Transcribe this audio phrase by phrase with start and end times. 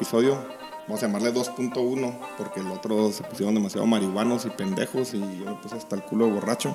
[0.00, 0.42] Episodio,
[0.88, 5.44] vamos a llamarle 2.1, porque el otro se pusieron demasiado marihuanos y pendejos y yo
[5.44, 6.74] me puse hasta el culo borracho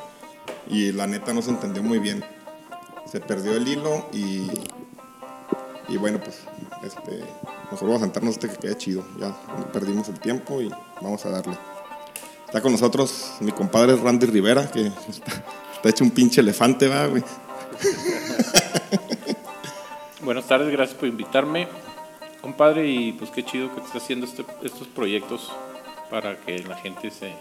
[0.70, 2.24] y la neta no se entendió muy bien.
[3.12, 4.48] Se perdió el hilo y,
[5.90, 6.42] y bueno, pues
[6.84, 7.24] este,
[7.72, 9.04] mejor vamos a sentarnos este que quede chido.
[9.20, 9.36] Ya
[9.74, 10.70] perdimos el tiempo y
[11.02, 11.58] vamos a darle.
[12.46, 15.44] Está con nosotros mi compadre Randy Rivera, que está,
[15.78, 17.24] está hecho un pinche elefante, va, güey.
[20.24, 21.68] Buenas tardes, gracias por invitarme,
[22.46, 25.52] compadre, y pues qué chido que estés haciendo este- estos proyectos
[26.12, 27.34] para que la gente se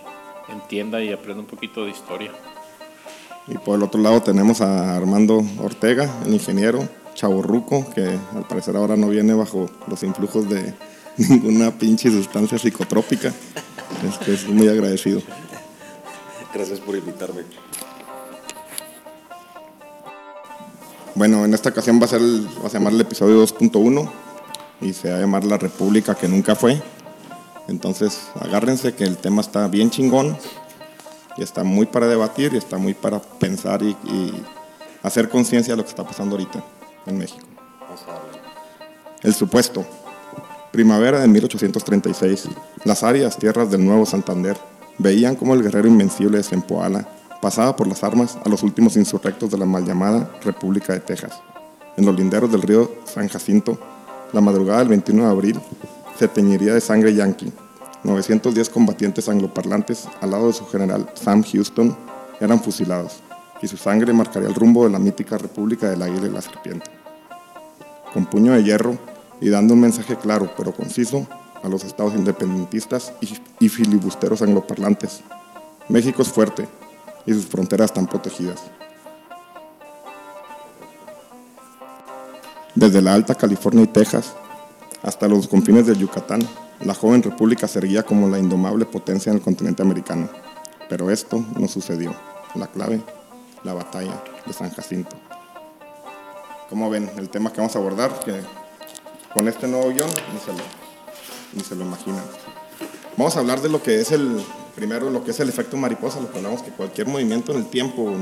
[0.48, 2.30] entienda y aprenda un poquito de historia.
[3.46, 8.76] Y por el otro lado tenemos a Armando Ortega, el ingeniero, chaborruco, que al parecer
[8.76, 10.72] ahora no viene bajo los influjos de
[11.18, 13.28] ninguna pinche sustancia psicotrópica.
[14.08, 15.20] Es que es muy agradecido.
[16.54, 17.42] Gracias por invitarme.
[21.14, 24.23] Bueno, en esta ocasión va a ser el, va a llamar el episodio 2.1
[24.84, 26.80] y se va a llamar La República que nunca fue.
[27.66, 30.36] Entonces, agárrense que el tema está bien chingón
[31.36, 34.44] y está muy para debatir y está muy para pensar y, y
[35.02, 36.62] hacer conciencia de lo que está pasando ahorita
[37.06, 37.46] en México.
[39.22, 39.84] El supuesto.
[40.70, 42.48] Primavera de 1836.
[42.84, 44.56] Las áreas tierras del Nuevo Santander
[44.98, 47.08] veían como el guerrero invencible de Zempoala
[47.40, 51.40] pasaba por las armas a los últimos insurrectos de la mal llamada República de Texas.
[51.96, 53.78] En los linderos del río San Jacinto,
[54.34, 55.60] la madrugada del 21 de abril,
[56.18, 57.50] se teñiría de sangre yanqui.
[58.02, 61.96] 910 combatientes angloparlantes al lado de su general Sam Houston
[62.40, 63.22] eran fusilados,
[63.62, 66.90] y su sangre marcaría el rumbo de la mítica República del Águila y la Serpiente
[68.14, 68.96] con puño de hierro
[69.40, 71.26] y dando un mensaje claro pero conciso
[71.62, 73.12] a los estados independentistas
[73.58, 75.22] y, filibusteros angloparlantes.
[75.88, 76.68] México es fuerte
[77.26, 78.62] y sus fronteras están protegidas.
[82.74, 84.34] Desde la Alta California y Texas
[85.02, 86.40] hasta los confines del Yucatán,
[86.80, 90.28] la joven república se erguía como la indomable potencia en el continente americano.
[90.88, 92.12] Pero esto no sucedió.
[92.56, 93.00] La clave,
[93.62, 95.16] la batalla de San Jacinto.
[96.68, 98.40] Como ven, el tema que vamos a abordar, que
[99.32, 100.64] con este nuevo guion ni se lo,
[101.52, 102.24] ni se lo imaginan.
[103.16, 106.20] Vamos a hablar de lo que es el, primero, lo que es el efecto mariposa,
[106.20, 108.12] lo que hablamos que cualquier movimiento en el tiempo,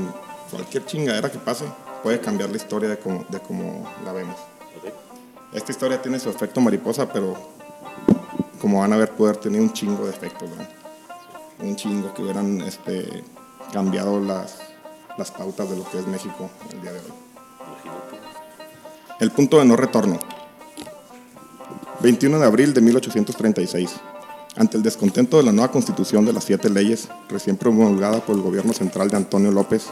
[0.51, 1.65] cualquier chingadera que pase,
[2.03, 4.35] puede cambiar la historia de cómo, de cómo la vemos.
[5.53, 7.33] Esta historia tiene su efecto mariposa, pero
[8.59, 10.69] como van a ver, puede haber tenido un chingo de efectos, ¿verdad?
[11.59, 13.23] Un chingo que hubieran este,
[13.71, 14.57] cambiado las,
[15.17, 17.13] las pautas de lo que es México el día de hoy.
[19.19, 20.19] El punto de no retorno.
[22.01, 23.95] 21 de abril de 1836.
[24.55, 28.41] Ante el descontento de la nueva constitución de las siete leyes, recién promulgada por el
[28.41, 29.87] gobierno central de Antonio López,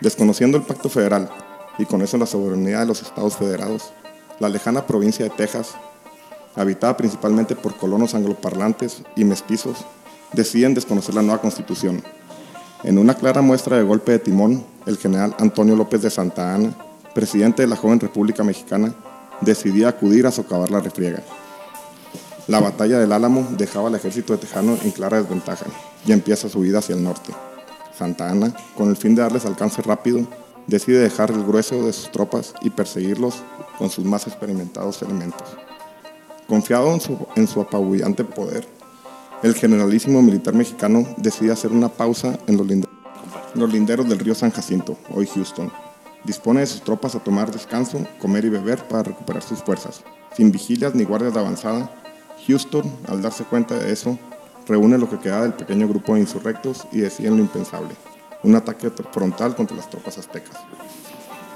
[0.00, 1.30] desconociendo el pacto federal
[1.78, 3.92] y con eso la soberanía de los estados federados,
[4.40, 5.74] la lejana provincia de Texas,
[6.56, 9.78] habitada principalmente por colonos angloparlantes y mestizos,
[10.32, 12.02] deciden desconocer la nueva constitución.
[12.84, 16.74] En una clara muestra de golpe de timón, el general Antonio López de Santa Ana,
[17.14, 18.94] presidente de la joven República Mexicana,
[19.40, 21.22] decidía acudir a socavar la refriega.
[22.46, 25.66] La batalla del Álamo dejaba al ejército de Tejano en clara desventaja
[26.06, 27.32] y empieza su vida hacia el norte.
[27.98, 30.26] Santa Ana, con el fin de darles alcance rápido,
[30.68, 33.42] decide dejar el grueso de sus tropas y perseguirlos
[33.76, 35.48] con sus más experimentados elementos.
[36.46, 38.66] Confiado en su, en su apabullante poder,
[39.42, 42.66] el generalísimo militar mexicano decide hacer una pausa en los,
[43.54, 45.70] los linderos del río San Jacinto, hoy Houston.
[46.24, 50.02] Dispone de sus tropas a tomar descanso, comer y beber para recuperar sus fuerzas.
[50.36, 51.90] Sin vigilias ni guardias de avanzada,
[52.46, 54.18] Houston, al darse cuenta de eso,
[54.68, 57.94] reúne lo que queda del pequeño grupo de insurrectos y deciden lo impensable,
[58.42, 60.56] un ataque frontal contra las tropas aztecas.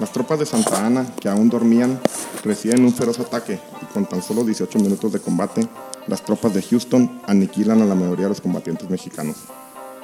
[0.01, 2.01] Las tropas de Santa Ana, que aún dormían,
[2.43, 5.69] reciben un feroz ataque y con tan solo 18 minutos de combate,
[6.07, 9.37] las tropas de Houston aniquilan a la mayoría de los combatientes mexicanos.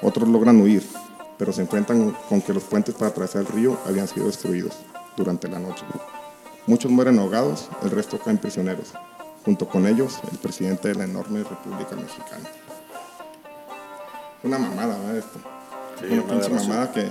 [0.03, 0.87] Otros logran huir,
[1.39, 4.75] pero se enfrentan con que los puentes para atravesar el río habían sido destruidos
[5.17, 5.85] durante la noche.
[6.67, 8.93] Muchos mueren ahogados, el resto caen prisioneros.
[9.45, 12.68] Junto con ellos, el presidente de la enorme República Mexicana.
[14.43, 15.17] Una mamada, ¿verdad?
[15.19, 15.39] Esto.
[16.01, 17.09] Sí, una una pinche mamada que,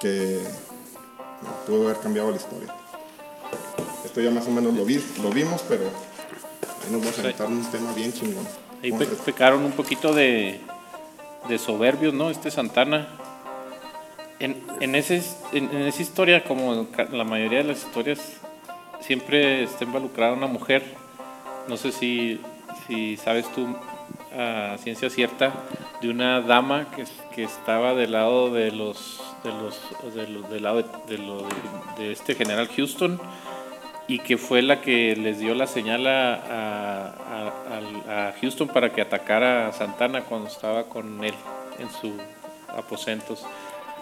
[0.00, 0.40] que
[1.66, 2.74] pudo haber cambiado la historia.
[4.04, 7.46] Esto ya más o menos lo, vi, lo vimos, pero ahí nos vamos a sentar
[7.46, 8.46] un tema bien chingón.
[8.82, 10.60] Ahí ¿Cómo pe- pecaron un poquito de,
[11.48, 12.30] de soberbios, ¿no?
[12.30, 13.08] Este Santana.
[14.38, 15.22] En, en, ese,
[15.52, 18.18] en, en esa historia, como en la mayoría de las historias,
[19.00, 20.82] siempre está involucrada una mujer.
[21.68, 22.40] No sé si,
[22.86, 23.68] si sabes tú
[24.36, 25.52] a ciencia cierta
[26.02, 27.04] de una dama que,
[27.34, 29.80] que estaba del lado de los de los,
[30.14, 33.20] de los- del lado de, de lo de- de este general Houston
[34.08, 38.68] y que fue la que les dio la señal a, a- a- al- a Houston
[38.68, 41.34] para que atacara a Santana cuando estaba con él
[41.78, 42.12] en sus
[42.68, 43.44] aposentos.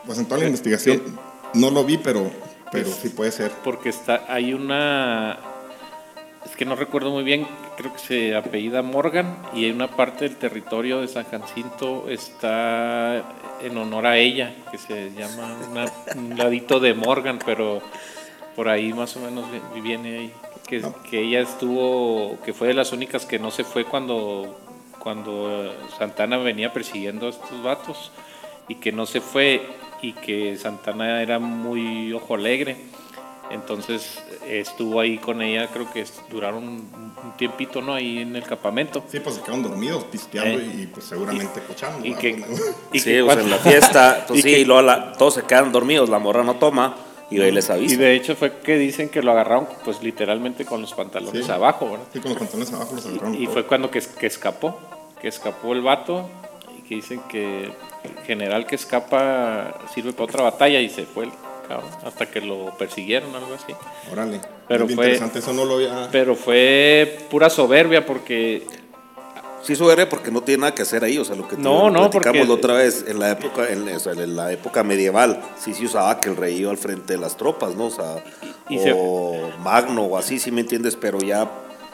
[0.06, 1.19] Pues en toda la investigación
[1.55, 2.31] no lo vi, pero,
[2.73, 3.50] pero sí puede ser.
[3.64, 5.38] Porque está, hay una,
[6.44, 7.46] es que no recuerdo muy bien,
[7.76, 13.22] creo que se apellida Morgan y hay una parte del territorio de San Jacinto está
[13.62, 17.82] en honor a ella, que se llama una- un ladito de Morgan, pero
[18.56, 20.32] por ahí más o menos vi- viene ahí.
[20.66, 24.56] Que, que ella estuvo, que fue de las únicas que no se fue cuando,
[25.00, 28.12] cuando eh, Santana venía persiguiendo a estos vatos
[28.69, 29.66] y que no se fue
[30.00, 32.76] y que Santana era muy ojo alegre.
[33.50, 37.94] Entonces estuvo ahí con ella, creo que duraron un tiempito, ¿no?
[37.94, 39.02] Ahí en el campamento.
[39.11, 40.70] Sí, pues se quedaron dormidos, pisteando Eh.
[40.82, 42.06] y pues seguramente cochando.
[42.06, 44.64] Y que, Pues, y sí, que cuando- en la fiesta, pues y sí, que- y
[44.64, 46.97] luego la- todos se quedan dormidos, la morra no toma
[47.31, 47.97] y ahí les y avisa.
[48.00, 51.50] de hecho fue que dicen que lo agarraron pues literalmente con los pantalones Sí.
[51.53, 52.06] abajo, ¿verdad?
[52.12, 53.35] Sí, con los pantalones abajo los agarraron.
[53.35, 54.79] Y fue cuando que, que escapó,
[55.20, 56.29] que escapó el vato
[56.79, 61.25] y que dicen que el general que escapa sirve para otra batalla y se fue
[61.25, 61.32] el
[61.70, 63.72] cabrón hasta que lo persiguieron, algo así.
[64.12, 64.40] Órale.
[64.69, 66.08] Pero fue- interesante, eso no lo había.
[66.12, 68.67] Pero fue pura soberbia porque
[69.62, 71.90] Sí, soberbia porque no tiene nada que hacer ahí, o sea, lo que te- No,
[71.90, 74.82] no, platicamos porque- la otra vez, en la época, en, o sea, en la época
[74.82, 77.87] medieval, sí se usaba que el rey iba al frente de las tropas, ¿no?
[77.87, 78.25] O sea,
[78.70, 81.46] Y- y se- o Magno o así, sí me entiendes, pero ya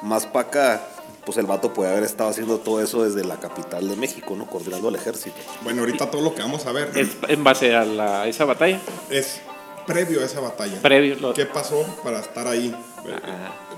[0.03, 0.81] más para acá,
[1.25, 4.47] pues el vato puede haber estado haciendo todo eso desde la capital de México, ¿no?
[4.47, 5.35] Coordinando al ejército.
[5.65, 8.45] Bueno, ahorita todo lo que vamos a ver es en base a la- a esa
[8.45, 8.79] batalla,
[9.11, 9.41] es
[9.87, 10.81] previo a esa batalla.
[10.83, 12.75] previo, lo- ¿Qué pasó para estar ahí?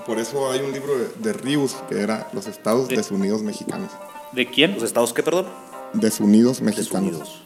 [0.05, 3.91] Por eso hay un libro de, de Rius que era Los Estados De- Desunidos Mexicanos.
[4.31, 4.73] ¿de quién?
[4.75, 5.47] ¿Los estados qué, perdón?
[5.93, 7.11] Desunidos Mexicanos.
[7.19, 7.41] Desunidos.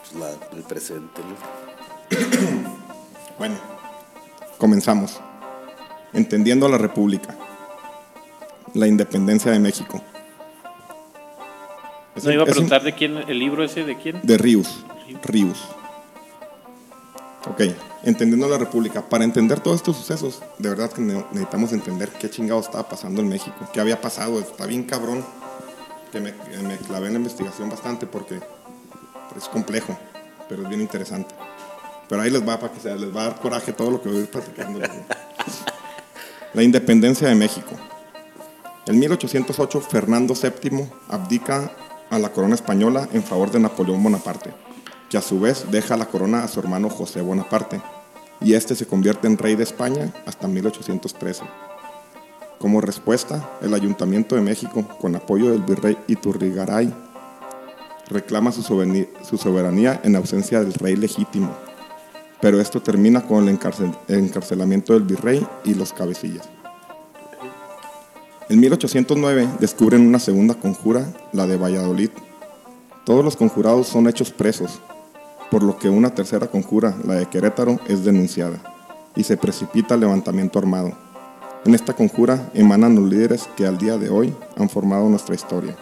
[0.00, 2.78] Pues la- el presente, ¿no?
[3.38, 3.54] Bueno,
[4.58, 5.20] comenzamos.
[6.12, 7.36] Entendiendo la República.
[8.74, 10.00] La independencia de México.
[12.16, 14.20] Es No un- iba a un- preguntar de quién, el libro ese, ¿de quién?
[14.22, 14.84] De Rius.
[15.22, 15.58] Rius.
[17.46, 17.62] Ok,
[18.02, 19.08] entendiendo la República.
[19.08, 23.20] Para entender todos estos sucesos, de verdad que ne- necesitamos entender qué chingado estaba pasando
[23.22, 23.56] en México.
[23.72, 24.38] ¿Qué había pasado?
[24.40, 25.24] Está bien cabrón.
[26.12, 28.40] Que me, que me clavé en la investigación bastante porque
[29.36, 29.96] es complejo,
[30.48, 31.34] pero es bien interesante.
[32.08, 34.08] Pero ahí les va para que se les va a dar coraje todo lo que
[34.08, 34.80] voy a ir platicando.
[36.54, 37.72] la independencia de México.
[38.86, 41.70] En 1808, Fernando VII abdica
[42.08, 44.50] a la corona española en favor de Napoleón Bonaparte,
[45.10, 47.80] que a su vez deja la corona a su hermano José Bonaparte,
[48.40, 51.42] y este se convierte en rey de España hasta 1813.
[52.58, 56.92] Como respuesta, el Ayuntamiento de México, con apoyo del virrey Iturrigaray,
[58.08, 61.52] reclama su soberanía, en ausencia del rey legítimo,
[62.40, 66.48] pero esto termina con el encarcel- encarcelamiento del virrey y los cabecillas.
[68.48, 72.10] En 1809 descubren una segunda conjura, la de Valladolid.
[73.04, 74.80] Todos los conjurados son hechos presos,
[75.50, 78.58] por lo que una tercera conjura, la de Querétaro, es denunciada
[79.16, 80.92] y se precipita el levantamiento armado.
[81.64, 85.76] En esta conjura emanan los líderes que al día de hoy han formado nuestra historia.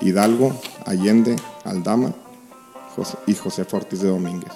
[0.00, 0.52] Hidalgo,
[0.86, 2.12] Allende, Aldama
[3.26, 4.52] y José Ortiz de Domínguez.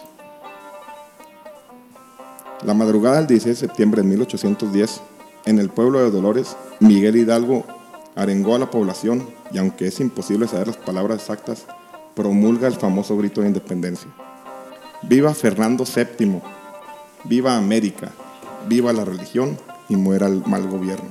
[2.65, 5.01] La madrugada del 16 de septiembre de 1810,
[5.47, 7.65] en el pueblo de Dolores, Miguel Hidalgo
[8.15, 11.67] arengó a la población y aunque es imposible saber las palabras exactas,
[12.15, 14.09] promulga el famoso grito de independencia.
[15.05, 16.41] Viva Fernando VII,
[17.25, 18.13] viva América,
[18.69, 21.09] viva la religión y muera el mal gobierno.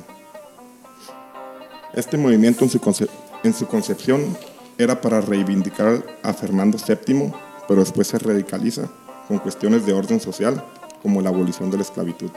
[1.93, 4.38] Este movimiento en su, concepción
[4.77, 7.33] era para reivindicar a Fernando VII,
[7.67, 8.89] pero después se radicaliza
[9.27, 10.63] con cuestiones de orden social
[11.03, 12.31] como la abolición de la esclavitud.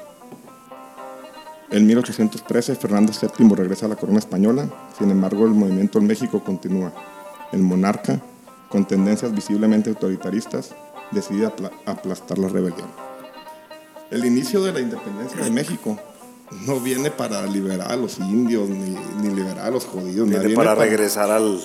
[1.70, 4.68] En 1813 Fernando VII regresa a la corona española,
[4.98, 6.92] sin embargo el movimiento en México continúa.
[7.52, 8.20] El monarca,
[8.68, 10.74] con tendencias visiblemente autoritaristas,
[11.14, 12.88] decide apla- aplastar la rebelión.
[14.10, 15.98] El inicio de la independencia de México
[16.66, 18.90] no viene para liberar a los indios ni,
[19.22, 20.28] ni liberar a los jodidos.
[20.28, 21.60] nada, Viene para regresar al,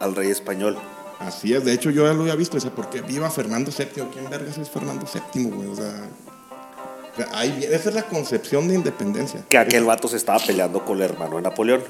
[0.00, 0.76] al rey español.
[1.20, 4.04] Así es, de hecho yo ya lo había visto, dice, ¿por qué viva Fernando VII?
[4.12, 5.68] ¿Quién vergas es Fernando VII, güey?
[5.68, 6.08] O sea,
[7.12, 9.44] o sea, ahí viene- esa es la concepción de independencia.
[9.48, 11.82] Que aquel vato se estaba peleando con el hermano de Napoleón.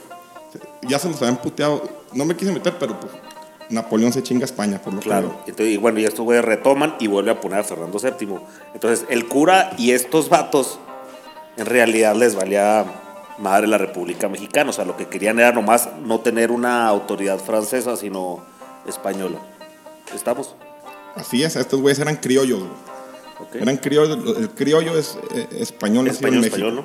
[0.83, 1.83] Ya se los habían puteado,
[2.13, 3.13] no me quise meter, pero pues
[3.71, 5.41] Napoleón se chinga a España, por lo Claro.
[5.45, 8.37] que Entonces, y bueno, y estos güeyes retoman y vuelve a poner a Fernando VII.
[8.75, 10.79] Entonces, el cura y estos vatos,
[11.57, 12.85] en realidad les valía
[13.39, 14.71] madre la República Mexicana.
[14.71, 18.45] O sea, lo que querían era nomás no tener una autoridad francesa, sino
[18.87, 19.39] española.
[20.15, 20.55] ¿Estamos?
[21.17, 22.71] Así es, estos güeyes eran criollos, güey.
[23.41, 23.55] Ok.
[23.57, 26.75] Eran criollos, el criollo es eh, español, Español, en español.
[26.77, 26.85] ¿no?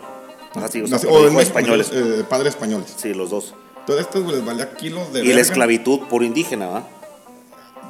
[0.55, 1.91] Ah, sí, o sea, o en dijo México, españoles.
[1.93, 2.93] eh, padres españoles.
[2.97, 3.53] Sí, los dos.
[3.87, 6.87] Estos güey, les valía kilos de Y la esclavitud por indígena, ¿va?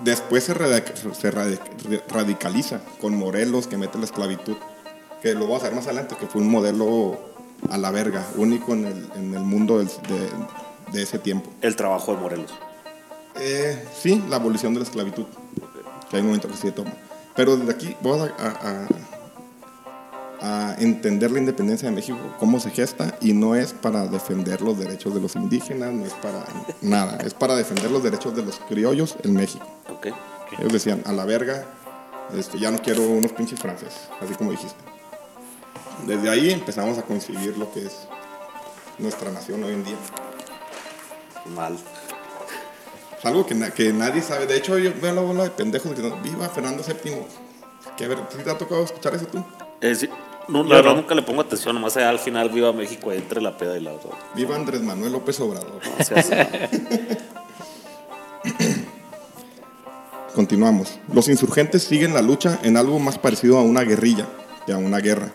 [0.04, 4.56] Después se, se radic- radicaliza con Morelos, que mete la esclavitud.
[5.22, 7.20] Que lo vamos a ver más adelante, que fue un modelo
[7.70, 10.30] a la verga, único en el, en el mundo del- de,
[10.94, 11.50] de ese tiempo.
[11.62, 12.54] El trabajo de Morelos.
[13.36, 15.26] Eh, sí, la abolición de la esclavitud,
[16.10, 16.92] que hay un momento que sí se toma.
[17.36, 18.88] Pero desde aquí vamos a, a- a
[20.80, 25.14] entender la independencia de México, cómo se gesta, y no es para defender los derechos
[25.14, 26.46] de los indígenas, no es para
[26.82, 29.66] nada, es para defender los derechos de los criollos en México.
[29.90, 30.08] Ok.
[30.60, 31.66] Ellos decían, a la verga,
[32.36, 34.78] este, ya no quiero unos pinches franceses, así como dijiste.
[36.08, 38.08] Desde ahí empezamos a conseguir lo que es
[38.98, 39.96] nuestra nación hoy en día.
[41.56, 41.78] Mal.
[43.18, 44.46] Es algo que, na- que nadie sabe.
[44.48, 47.18] De hecho, yo veo la bola de pendejos gritando, viva Fernando VII.
[47.98, 49.44] Que a ver, ¿sí te ha tocado escuchar eso tú?
[49.82, 50.10] Es decir,
[50.50, 50.98] no, la verdad no.
[51.02, 53.82] nunca le pongo atención, nomás allá al final viva México ahí entre la peda y
[53.82, 54.12] la otra.
[54.36, 55.80] Viva Andrés Manuel López Obrador.
[60.36, 61.00] Continuamos.
[61.14, 64.28] Los insurgentes siguen la lucha en algo más parecido a una guerrilla
[64.66, 65.34] que a una guerra.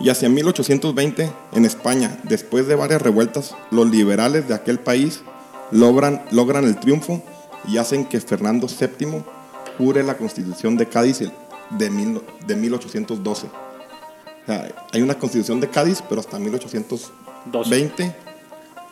[0.00, 5.22] Y hacia 1820, en España, después de varias revueltas, los liberales de aquel país
[5.70, 7.22] logran, logran el triunfo
[7.68, 9.22] y hacen que Fernando VII
[9.78, 11.32] jure la constitución de Cádiz el-
[11.70, 13.46] de, mil- de 1812.
[14.50, 18.16] Sea, hay una constitución de Cádiz, pero hasta 1820.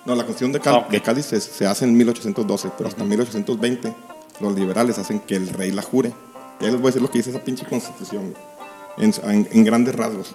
[0.06, 3.92] No, la constitución de, Ah, de Cádiz se, se hace en 1812, pero hasta 1820
[4.40, 6.12] los liberales hacen que el rey la jure.
[6.60, 8.34] Y ahí les voy a decir lo que dice esa pinche constitución,
[8.98, 10.34] en, en- en grandes rasgos.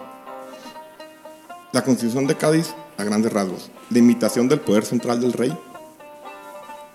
[1.72, 3.72] La constitución de Cádiz, a grandes rasgos.
[3.90, 5.58] Limitación del poder central del rey.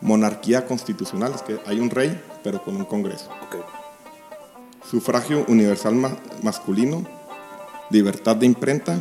[0.01, 3.29] Monarquía constitucional, es que hay un rey, pero con un congreso.
[4.89, 7.05] Sufragio universal ma- masculino.
[7.91, 8.99] Libertad de imprenta.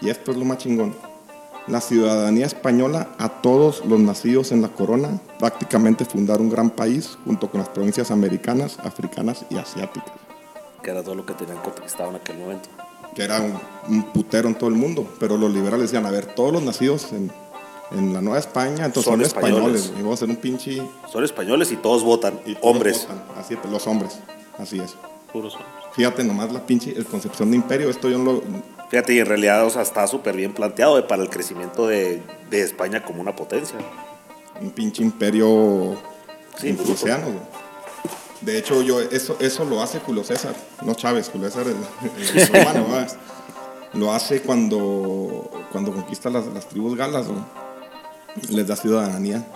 [0.00, 0.94] Y esto es lo más chingón.
[1.68, 7.16] La ciudadanía española a todos los nacidos en la corona, prácticamente fundar un gran país
[7.24, 10.12] junto con las provincias americanas, africanas y asiáticas.
[10.82, 12.68] Que era todo lo que tenían conquistado en aquel momento.
[13.14, 16.26] que era un, un putero en todo el mundo, pero los liberales decían, a ver,
[16.34, 17.30] todos los nacidos en,
[17.92, 19.92] en la Nueva España, entonces Son son, españoles, españoles.
[19.96, 20.82] y vamos a hacer un pinche...
[21.12, 22.40] Son españoles y todos votan.
[22.44, 23.06] y todos hombres.
[23.08, 23.22] votan.
[23.38, 24.18] Así es, los hombres,
[24.58, 24.96] así es.
[25.32, 25.72] Puros hombres.
[25.94, 28.42] Fíjate nomás la pinche el concepción de imperio, esto yo no lo...
[28.90, 32.22] Fíjate, y en realidad, o sea, está súper bien planteado eh, para el crecimiento de,
[32.50, 33.78] de España como una potencia.
[34.60, 35.96] Un pinche imperio
[36.58, 36.76] Sí.
[38.40, 41.76] De hecho, yo, eso, eso lo hace Julio César, no Chávez, Julio César, el,
[42.36, 42.86] el romano,
[43.94, 47.26] lo hace cuando, cuando conquista las, las tribus galas,
[48.48, 49.46] les da ciudadanía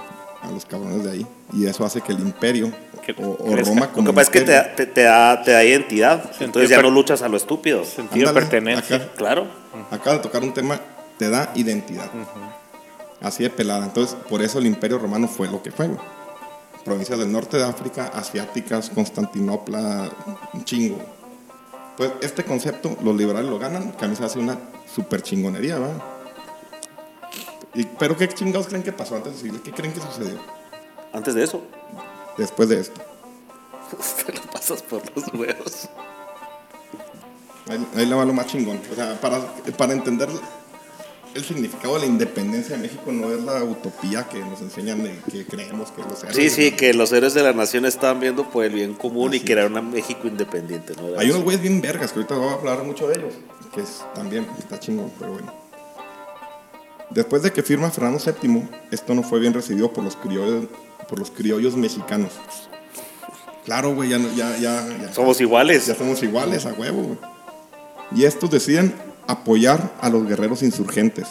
[0.46, 1.26] a los cabrones de ahí.
[1.52, 2.72] Y eso hace que el imperio
[3.04, 3.56] Que o, o.
[3.56, 6.22] Roma Lo como que pasa es que te, te, te da, te da identidad.
[6.24, 7.84] Sentido Entonces ya no luchas a lo estúpido.
[7.84, 8.96] Sentido de Ándale, pertenencia.
[8.96, 9.12] acá.
[9.16, 9.46] Claro.
[9.90, 10.80] Acaba de tocar un tema,
[11.18, 12.10] te da identidad.
[13.20, 13.84] Así de pelada.
[13.84, 15.88] Entonces, por eso el imperio romano fue lo que fue.
[16.84, 20.08] Provincias del norte de África, asiáticas, Constantinopla,
[20.52, 20.98] un chingo.
[21.96, 24.58] Pues este concepto, los liberales lo ganan, que a mí se hace una
[24.94, 26.02] super chingonería, ¿verdad?
[27.76, 29.60] Y, pero ¿qué chingados creen que pasó antes de decirles?
[29.62, 30.38] ¿Qué creen que sucedió
[31.12, 31.62] Antes de eso,
[32.38, 33.00] después de esto?
[34.26, 35.88] te lo pasas por los huevos.
[37.68, 38.80] Ahí, ahí le va lo más chingón.
[38.90, 39.40] O sea, para,
[39.76, 40.28] para entender
[41.34, 45.20] el significado de la independencia de México no es la utopía que nos enseñan de
[45.30, 48.20] que creemos que los héroes Sí, sí, la- que los héroes de la nación estaban
[48.20, 50.94] viendo por el bien común y Así que era una México independiente.
[51.18, 53.34] Hay unos güeyes bien vergas que ahorita voy a hablar mucho de ellos,
[53.74, 55.65] que es, también está chingón, pero bueno.
[57.10, 60.66] Después de que firma Fernando VII, esto no fue bien recibido por los criollos,
[61.08, 62.32] por los criollos mexicanos.
[63.64, 65.86] Claro, güey, ya, ya, ya, ya, Somos iguales.
[65.86, 67.18] ya somos iguales a huevo, güey.
[68.14, 68.94] Y estos deciden
[69.26, 71.28] apoyar a los guerreros insurgentes.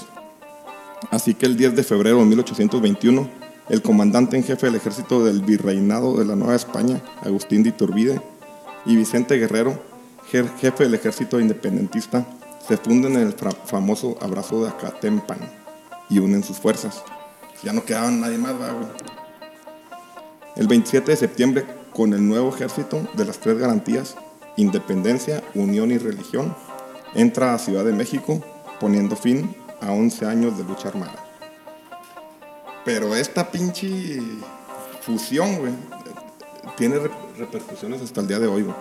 [1.12, 3.30] Así que el 10 de febrero de 1821
[3.70, 8.22] el comandante en jefe del ejército del virreinado de la Nueva España, Agustín de Iturbide,
[8.86, 9.82] y Vicente Guerrero,
[10.32, 12.28] je- jefe del ejército independentista,
[12.68, 15.40] se funden en el famoso abrazo de Acatempan
[16.10, 17.04] y unen sus fuerzas.
[17.64, 18.88] Ya no quedaban nadie más, ¿verdad, güey?
[20.56, 24.16] El 27 de septiembre, con el nuevo ejército de las tres garantías,
[24.58, 26.56] independencia, unión y religión,
[27.14, 28.42] entra a Ciudad de México,
[28.80, 31.16] poniendo fin a 11 años de lucha armada.
[32.86, 34.22] Pero esta pinche
[35.02, 35.74] fusión, güey,
[36.78, 38.76] tiene re- repercusiones hasta el día de hoy, güey.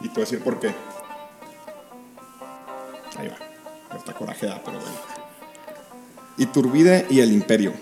[0.00, 0.74] Y te voy a decir por qué.
[3.16, 3.36] Ahí va.
[3.96, 4.96] Hasta coraje da, pero bueno.
[6.36, 7.72] Iturbide y el imperio.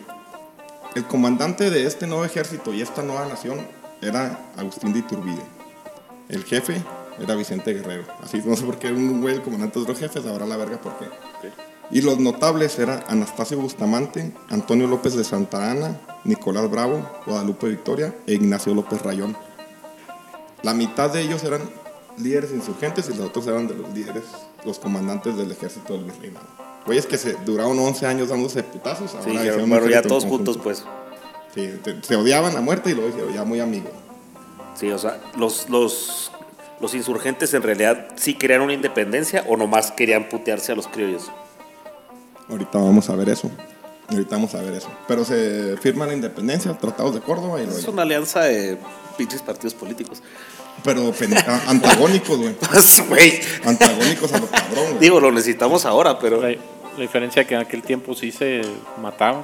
[0.94, 3.58] El comandante de este nuevo ejército y esta nueva nación
[4.02, 5.42] era Agustín de Iturbide.
[6.28, 6.82] El jefe
[7.18, 8.04] era Vicente Guerrero.
[8.22, 10.58] Así, no sé por qué era un güey el comandante de otros jefes, ahora la
[10.58, 11.06] verga por qué.
[11.90, 18.14] Y los notables eran Anastasio Bustamante, Antonio López de Santa Ana, Nicolás Bravo, Guadalupe Victoria
[18.26, 19.34] e Ignacio López Rayón.
[20.62, 21.62] La mitad de ellos eran
[22.18, 24.24] líderes insurgentes y los otros eran de los líderes,
[24.64, 26.61] los comandantes del ejército del virreinado.
[26.86, 29.14] Güeyes que se duraron 11 años dándose putazos.
[29.14, 30.84] Ahora Sí, un bueno, ya todos juntos, pues.
[31.54, 33.92] Sí, te- se odiaban a muerte y luego ya muy amigos.
[34.74, 36.32] Sí, o sea, los, los,
[36.80, 41.30] los insurgentes en realidad sí querían una independencia o nomás querían putearse a los criollos.
[42.48, 43.50] Ahorita vamos a ver eso.
[44.08, 44.88] Ahorita vamos a ver eso.
[45.06, 48.76] Pero se firma la independencia, tratados de Córdoba y lo Es una alianza de
[49.16, 50.22] pinches partidos políticos.
[50.84, 51.12] Pero
[51.68, 52.54] antagónicos, güey.
[52.70, 54.98] Pues, Güey, Antagónicos a los cabrón, güey.
[54.98, 56.56] digo, lo necesitamos ahora, pero La, la
[56.98, 58.62] diferencia que en aquel tiempo sí se
[59.00, 59.42] mataban.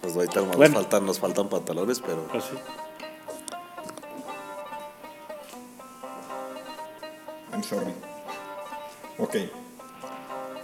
[0.00, 0.58] pues ahorita Bueno.
[0.58, 2.56] nos, faltan, nos faltan pantalones, pero Pues sí.
[7.52, 7.92] I'm sorry.
[9.18, 9.36] Ok.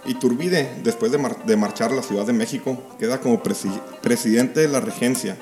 [0.05, 4.59] Iturbide, después de, mar- de marchar a la Ciudad de México, queda como presi- presidente
[4.59, 5.37] de la regencia.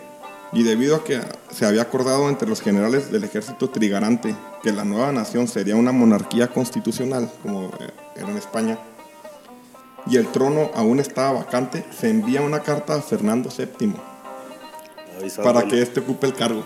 [0.54, 4.84] Y debido a que se había acordado entre los generales del ejército trigarante que la
[4.84, 8.78] nueva nación sería una monarquía constitucional, como eh, era en España,
[10.08, 13.94] y el trono aún estaba vacante, se envía una carta a Fernando VII
[15.44, 16.66] para que éste ocupe el cargo.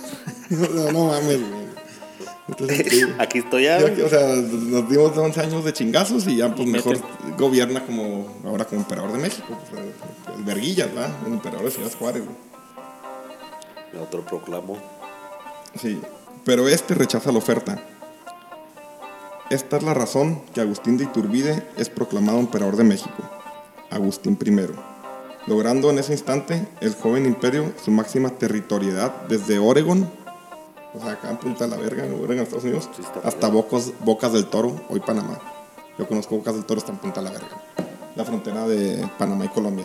[0.50, 1.60] no, no mames, güey.
[2.48, 3.14] Esto es increíble.
[3.18, 3.78] Aquí estoy ya.
[4.04, 7.36] O sea, nos dimos 11 años de chingazos y ya pues Y mejor meten.
[7.36, 9.46] gobierna como ahora como emperador de México.
[9.70, 9.82] pues,
[10.36, 11.10] el Verguillas, ¿verdad?
[11.26, 12.24] El emperador de Ciudad Juárez.
[12.24, 12.49] güey.
[13.98, 14.76] Otro proclamo.
[15.74, 16.00] Sí,
[16.44, 17.78] pero este rechaza la oferta.
[19.50, 23.22] Esta es la razón que Agustín de Iturbide es proclamado emperador de México,
[23.90, 30.08] Agustín I, logrando en ese instante el joven imperio su máxima territorialidad desde Oregón,
[30.94, 34.32] o sea, acá en Punta de la Verga, en Estados Unidos, Sí, hasta Bocos, Bocas
[34.32, 35.38] del Toro, hoy Panamá.
[35.98, 37.56] Yo conozco Bocas del Toro, está en Punta de la Verga,
[38.14, 39.84] la frontera de Panamá y Colombia.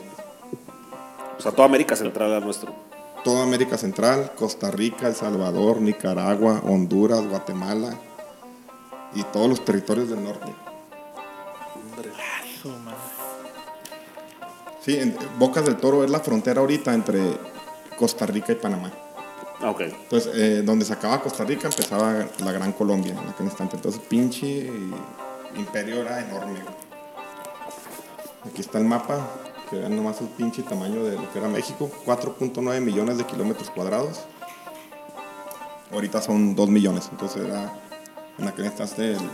[1.40, 2.72] O sea, toda América Central es nuestro.
[3.26, 7.94] Toda América Central, Costa Rica, El Salvador, Nicaragua, Honduras, Guatemala
[9.14, 10.54] y todos los territorios del norte.
[14.82, 17.20] Sí, en- Bocas del Toro es la frontera ahorita entre
[17.98, 18.92] Costa Rica y Panamá.
[19.62, 19.82] Ah, ok.
[19.82, 23.78] Entonces, eh, donde se acaba Costa Rica empezaba la Gran Colombia en aquel instante.
[23.78, 24.70] Entonces, pinche
[25.56, 26.60] imperio era enorme.
[28.48, 29.28] Aquí está el mapa,
[29.70, 31.90] que vean nomás el pinche tamaño de lo que era México.
[32.06, 34.22] 4.9 millones de kilómetros cuadrados.
[35.92, 37.74] Ahorita son 2 millones, entonces era
[38.38, 39.30] en aquel instante el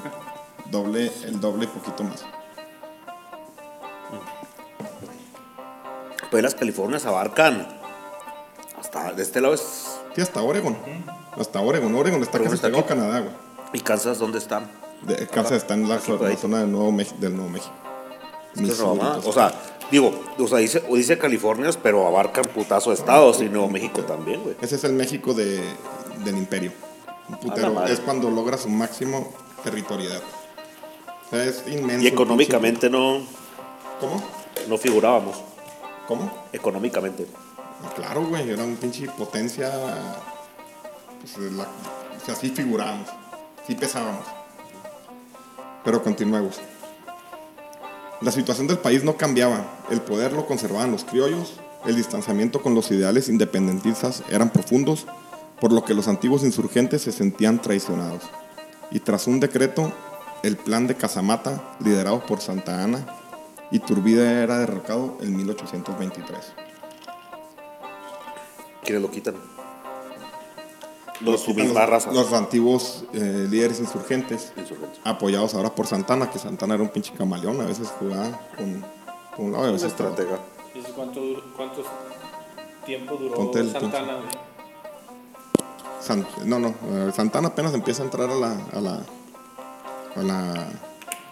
[0.69, 2.23] doble, el doble y poquito más.
[6.29, 7.67] Pues las Californias abarcan
[8.79, 9.97] hasta de este lado es.
[10.15, 10.77] Sí, hasta Oregon.
[11.37, 11.93] Hasta Oregon.
[11.95, 12.87] Oregon está casi está pegado a.
[12.87, 13.33] Canadá, güey.
[13.73, 14.69] ¿Y Kansas dónde están?
[15.03, 17.73] De, Kansas está en la, zona del Nuevo, Mex- del Nuevo México.
[18.53, 19.51] Es que Missouri, O sea,
[19.91, 24.01] digo, o sea, dice, o dice Californias, pero abarcan putazo de estados y Nuevo México
[24.01, 24.55] también, güey.
[24.61, 25.61] Ese es el México de,
[26.23, 26.71] del imperio.
[27.29, 27.85] Un putero.
[27.85, 29.31] Es cuando logra su máximo
[29.63, 30.21] territorialidad.
[31.27, 32.03] O sea, es inmenso.
[32.03, 33.19] Y económicamente no,
[33.99, 34.21] ¿Cómo?
[34.67, 35.37] no figurábamos.
[36.07, 36.29] ¿Cómo?
[36.51, 37.25] Económicamente.
[37.95, 38.49] Claro, güey.
[38.49, 39.71] Era un pinche potencia.
[41.21, 43.07] Pues, la- o sea, sí figurábamos.
[43.65, 44.25] Sí pesábamos.
[45.83, 46.59] Pero continuemos.
[48.21, 49.79] La situación del país no cambiaba.
[49.89, 51.59] El poder lo conservaban los criollos.
[51.85, 55.07] El distanciamiento con los ideales independentistas eran profundos,
[55.59, 58.23] por lo que los antiguos insurgentes se sentían traicionados.
[58.91, 59.91] Y tras un decreto,
[60.43, 63.07] el plan de Casamata, liderado por Santa Ana,
[63.71, 66.37] Iturbide era derrocado en 1823.
[68.83, 69.35] ¿Quiénes lo quitan?
[71.23, 72.11] Los su quitan misma raza.
[72.11, 74.99] Los antiguos eh, líderes insurgentes, Insurgentes.
[75.03, 78.83] apoyados ahora por Santana, que Santana era un pinche camaleón, a veces jugaba con,
[79.35, 80.39] con un lado y a veces estratega.
[80.73, 81.21] ¿Y eso cuánto,
[82.85, 84.17] tiempo duró Ponte el Santana?
[85.99, 86.73] San- no, no,
[87.13, 88.99] Santana apenas empieza a entrar a la, a la,
[90.15, 90.51] a la,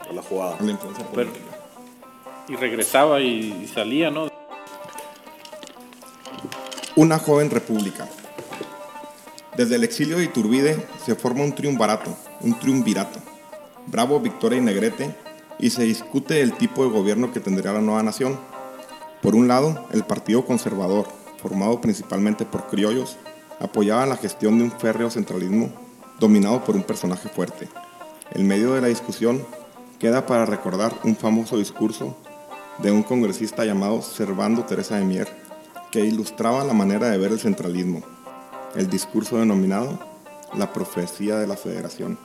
[0.10, 0.58] A la jugada.
[0.60, 1.56] a la influencia Pero- política.
[2.48, 4.28] Y regresaba y, y salía, ¿no?
[6.96, 8.08] Una joven república.
[9.58, 13.20] Desde el exilio de Iturbide se forma un triunvirato, un triunvirato.
[13.88, 15.16] Bravo, Victoria y Negrete,
[15.60, 18.40] y se discute el tipo de gobierno que tendría la nueva nación.
[19.22, 21.08] Por un lado, el Partido Conservador,
[21.42, 23.18] formado principalmente por criollos,
[23.60, 25.70] apoyaba la gestión de un férreo centralismo
[26.20, 27.68] dominado por un personaje fuerte.
[28.32, 29.44] En medio de la discusión,
[30.00, 32.16] queda para recordar un famoso discurso
[32.78, 35.28] de un congresista llamado Servando Teresa de Mier,
[35.92, 38.04] que ilustraba la manera de ver el centralismo.
[38.76, 40.00] El discurso denominado
[40.54, 42.20] La profecía de la federación,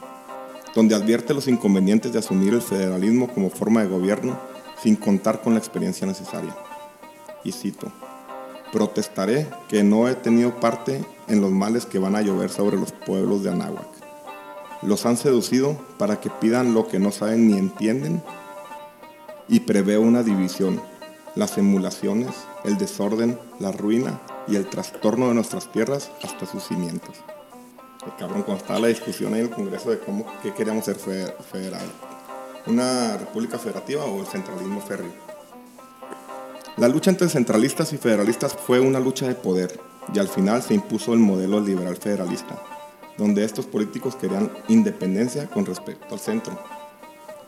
[0.75, 4.39] donde advierte los inconvenientes de asumir el federalismo como forma de gobierno
[4.81, 6.55] sin contar con la experiencia necesaria.
[7.43, 7.91] Y cito,
[8.71, 12.91] protestaré que no he tenido parte en los males que van a llover sobre los
[12.91, 13.87] pueblos de Anáhuac.
[14.81, 18.21] Los han seducido para que pidan lo que no saben ni entienden
[19.47, 20.81] y preveo una división,
[21.35, 22.31] las emulaciones,
[22.63, 27.17] el desorden, la ruina y el trastorno de nuestras tierras hasta sus cimientos.
[28.05, 31.85] El cabrón, cuando la discusión en el Congreso de cómo, qué queríamos ser fe- federal,
[32.67, 35.11] una república federativa o el centralismo férreo.
[36.77, 39.79] La lucha entre centralistas y federalistas fue una lucha de poder
[40.13, 42.61] y al final se impuso el modelo liberal federalista,
[43.17, 46.59] donde estos políticos querían independencia con respecto al centro.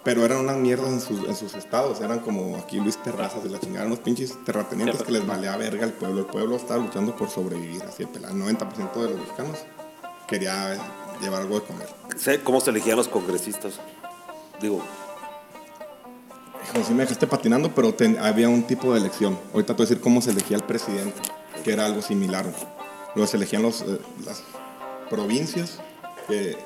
[0.08, 3.50] Pero eran unas mierdas en sus, en sus estados, eran como aquí Luis Terrazas de
[3.50, 6.22] la chingada, unos pinches terratenientes que les valía verga el pueblo.
[6.22, 8.34] El pueblo estaba luchando por sobrevivir, así el pelado.
[8.34, 9.58] El 90% de los mexicanos
[10.26, 10.78] quería
[11.22, 11.90] llevar algo de comer.
[12.16, 13.82] Sé ¿Cómo se elegían los congresistas?
[14.62, 14.82] Digo,
[16.74, 19.38] Hijo, sí me dejaste patinando, pero ten- había un tipo de elección.
[19.54, 21.22] Ahorita te voy a decir cómo se elegía el presidente,
[21.66, 22.46] que era algo similar.
[23.14, 24.42] Luego se elegían los, eh, las
[25.10, 25.80] provincias
[26.30, 26.58] que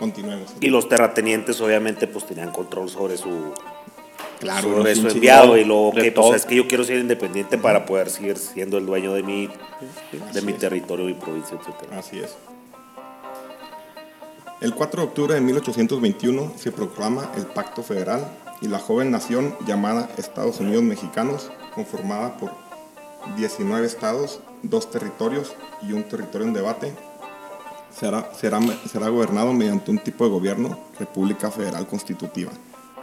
[0.00, 0.50] continuemos.
[0.60, 3.52] y los terratenientes obviamente pues tenían control sobre su,
[4.40, 7.86] claro, sobre su enviado y luego que pues es que yo quiero ser independiente para
[7.86, 9.48] poder seguir siendo el dueño de mi,
[10.32, 11.98] de mi territorio, mi provincia, etcétera.
[11.98, 12.36] Así es.
[14.60, 18.26] El 4 de octubre de 1821 se proclama el Pacto Federal
[18.60, 22.50] y la joven nación llamada Estados Unidos Mexicanos, conformada por
[23.36, 26.92] 19 estados, dos territorios y un territorio en debate,
[27.96, 32.52] será, será, será gobernado mediante un tipo de gobierno, República Federal Constitutiva,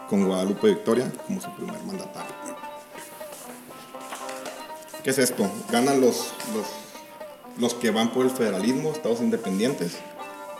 [0.09, 2.35] con Guadalupe Victoria como su primer mandatario.
[5.03, 5.49] ¿Qué es esto?
[5.71, 6.65] Ganan los, los,
[7.57, 9.97] los que van por el federalismo, estados independientes,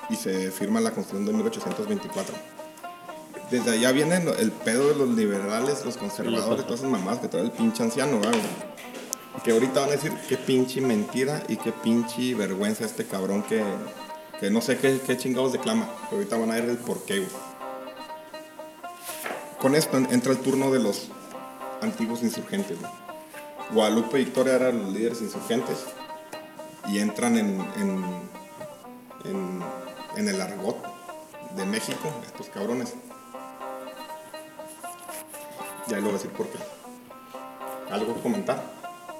[0.09, 2.33] y se firma la Constitución de 1824.
[3.51, 7.43] Desde allá viene el pedo de los liberales, los conservadores, todas esas mamás que trae
[7.43, 8.39] el pinche anciano, ¿verdad?
[9.43, 13.63] Que ahorita van a decir qué pinche mentira y qué pinche vergüenza este cabrón que,
[14.39, 15.87] que no sé qué, qué chingados declama.
[16.05, 17.31] Pero ahorita van a ver el porqué, güey.
[19.59, 21.07] Con esto en- entra el turno de los
[21.81, 22.91] antiguos insurgentes, güey.
[23.71, 25.85] Guadalupe y Victoria eran los líderes insurgentes
[26.87, 28.05] y entran en, en,
[29.25, 29.61] en,
[30.15, 30.77] en el argot
[31.55, 32.93] de México, estos cabrones.
[35.87, 36.59] Ya lo voy a decir por qué.
[37.91, 38.61] ¿Algo que comentar?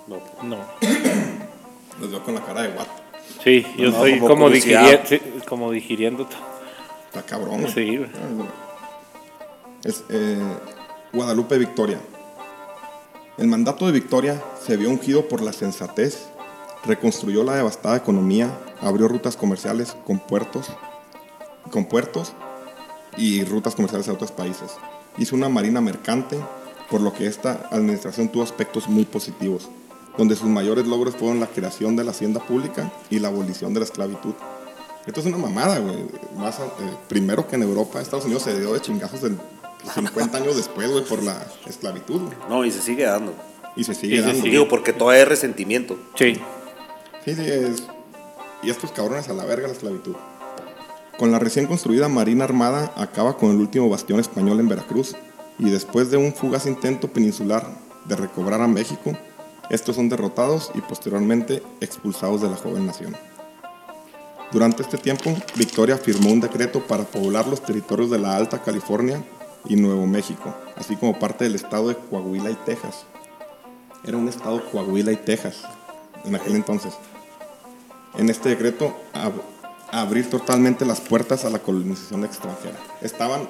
[0.08, 0.18] No.
[0.44, 0.58] No.
[2.00, 2.92] Los veo con la cara de guato.
[3.44, 6.40] Sí, yo No, estoy como como, digiriendo, sí, como digiriendo todo.
[7.08, 7.66] Está cabrón.
[7.74, 8.00] Sí.
[9.84, 10.38] Es, eh,
[11.14, 12.00] Guadalupe Victoria.
[13.38, 16.28] El mandato de Victoria se vio ungido por la sensatez,
[16.86, 20.68] reconstruyó la devastada economía, abrió rutas comerciales con puertos,
[21.72, 22.34] con puertos
[23.16, 24.72] y rutas comerciales a otros países.
[25.18, 26.38] Hizo una marina mercante,
[26.90, 29.70] por lo que esta administración tuvo aspectos muy positivos,
[30.18, 33.80] donde sus mayores logros fueron la creación de la hacienda pública y la abolición de
[33.82, 34.34] la esclavitud.
[35.06, 35.96] Esto es una mamada, güey.
[36.38, 36.64] Más, eh,
[37.08, 39.38] primero que en Europa, Estados Unidos se dio de chingazos del
[39.94, 42.20] 50 años después, güey, por la esclavitud.
[42.22, 42.34] güey.
[42.50, 43.34] No, y se sigue dando.
[43.76, 44.40] Y se sigue Y se dando.
[44.42, 44.52] sigue.
[44.52, 45.98] Digo, porque todavía hay resentimiento.
[46.16, 46.40] Sí.
[47.24, 47.84] Sí, sí, es.
[48.64, 50.16] Y estos cabrones a la verga la esclavitud.
[51.18, 55.16] Con la recién construida Marina Armada acaba con el último bastión español en Veracruz
[55.58, 57.66] y después de un fugaz intento peninsular
[58.06, 59.18] de recobrar a México,
[59.70, 63.16] estos son derrotados y posteriormente expulsados de la joven nación.
[64.52, 69.22] Durante este tiempo, Victoria firmó un decreto para poblar los territorios de la Alta California
[69.66, 73.06] y Nuevo México, así como parte del estado de Coahuila y Texas.
[74.06, 75.64] Era un estado Coahuila y Texas
[76.24, 76.94] en aquel entonces.
[78.18, 79.42] En este decreto, ab-
[79.92, 82.78] abrir totalmente las puertas a la colonización extranjera.
[83.02, 83.50] Estaban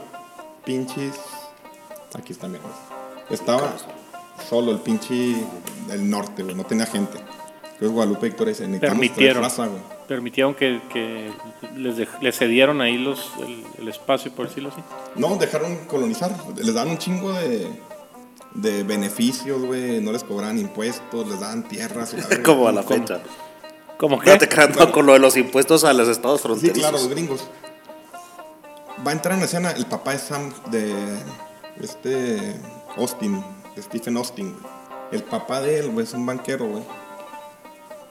[0.65, 1.13] pinches.
[2.15, 2.57] Aquí está mi
[3.29, 3.75] Estaba
[4.49, 5.35] solo el pinche
[5.87, 7.17] del norte, güey, no tenía gente.
[7.63, 9.81] Entonces Guadalupe Victoria dice, necesitamos raza, güey.
[10.07, 11.31] Permitieron que, que
[11.75, 14.81] les, dej- les cedieron ahí los, el, el espacio, por decirlo así.
[15.15, 16.31] No, dejaron colonizar.
[16.55, 17.67] Les dan un chingo de,
[18.55, 19.99] de beneficios, güey.
[20.01, 22.13] No les cobran impuestos, les dan tierras.
[22.13, 22.43] y la verga.
[22.43, 23.19] Como a la fecha.
[23.97, 26.79] Como que creando con lo de los impuestos a los estados Sí, fronterizos.
[26.79, 27.47] claro, los gringos.
[29.05, 30.93] Va a entrar en escena el papá de Sam, de
[31.81, 32.55] este
[32.95, 33.43] Austin,
[33.81, 34.65] Stephen Austin, güey.
[35.11, 36.83] El papá de él, güey, es un banquero, güey.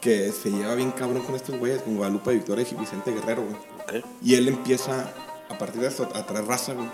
[0.01, 4.03] Que se lleva bien cabrón con estos güeyes, con Guadalupe Victoria y Vicente Guerrero, güey.
[4.23, 5.13] Y él empieza,
[5.51, 6.89] a partir de esto, a traer raza, güey.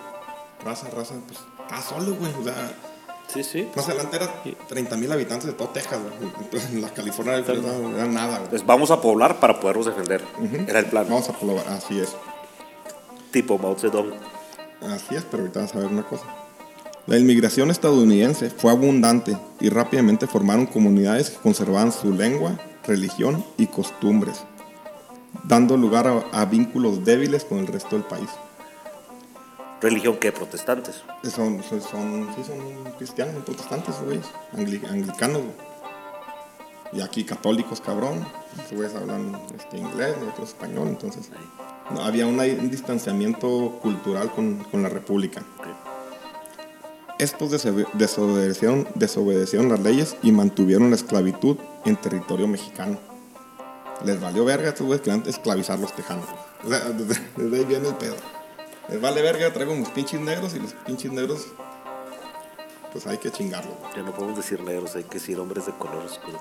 [0.64, 2.32] Raza, raza, pues está solo, güey.
[2.40, 2.72] O sea,
[3.28, 3.68] Sí, sí.
[3.74, 6.32] más adelante era 30 mil habitantes de todo Texas, güey.
[6.40, 8.50] Entonces, En la California era, era nada, güey.
[8.50, 10.22] Pues vamos a poblar para podernos defender.
[10.68, 11.06] Era el plan.
[11.08, 12.14] Vamos a probar, así es.
[13.30, 14.12] Tipo Mao Zedong.
[14.82, 16.24] Así es, pero ahorita vas a ver una cosa.
[17.06, 23.66] La inmigración estadounidense fue abundante y rápidamente formaron comunidades que conservaban su lengua, religión y
[23.66, 24.44] costumbres,
[25.44, 28.28] dando lugar a, a vínculos débiles con el resto del país.
[29.80, 31.02] Religión que protestantes.
[31.24, 33.96] Son, son, son- sí, son cristianos, son protestantes,
[34.56, 35.38] angli- anglicanos.
[35.42, 35.72] güey.
[36.92, 38.24] Y aquí católicos, cabrón.
[38.64, 41.30] Esos güeyes hablan este, inglés, nosotros español, entonces
[42.00, 45.42] había un distanciamiento cultural con, con la república.
[47.18, 52.98] Estos desobe- desobedecieron, desobedecieron las leyes y mantuvieron la esclavitud en territorio mexicano.
[54.04, 56.26] Les valió verga a estos güeyes que esclavizar los tejanos.
[56.64, 58.16] O sea, desde, desde ahí viene el pedo.
[58.88, 61.46] Les vale verga, traigo mis pinches negros y los pinches negros,
[62.92, 63.74] pues hay que chingarlos.
[63.78, 63.92] güey.
[63.96, 66.40] Ya no podemos decir negros, hay que decir hombres de color oscuro.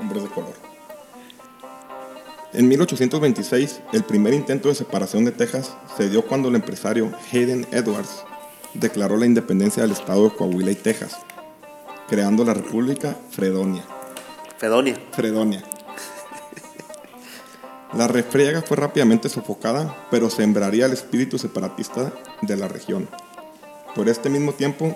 [0.00, 0.54] hombres de color.
[2.52, 7.66] En 1826, el primer intento de separación de Texas se dio cuando el empresario Hayden
[7.72, 8.22] Edwards
[8.78, 11.18] declaró la independencia del estado de Coahuila y Texas,
[12.08, 13.84] creando la República Fredonia.
[14.58, 14.96] Fedonia.
[15.12, 15.62] Fredonia.
[17.92, 22.12] La refriega fue rápidamente sofocada, pero sembraría el espíritu separatista
[22.42, 23.08] de la región.
[23.94, 24.94] Por este mismo tiempo,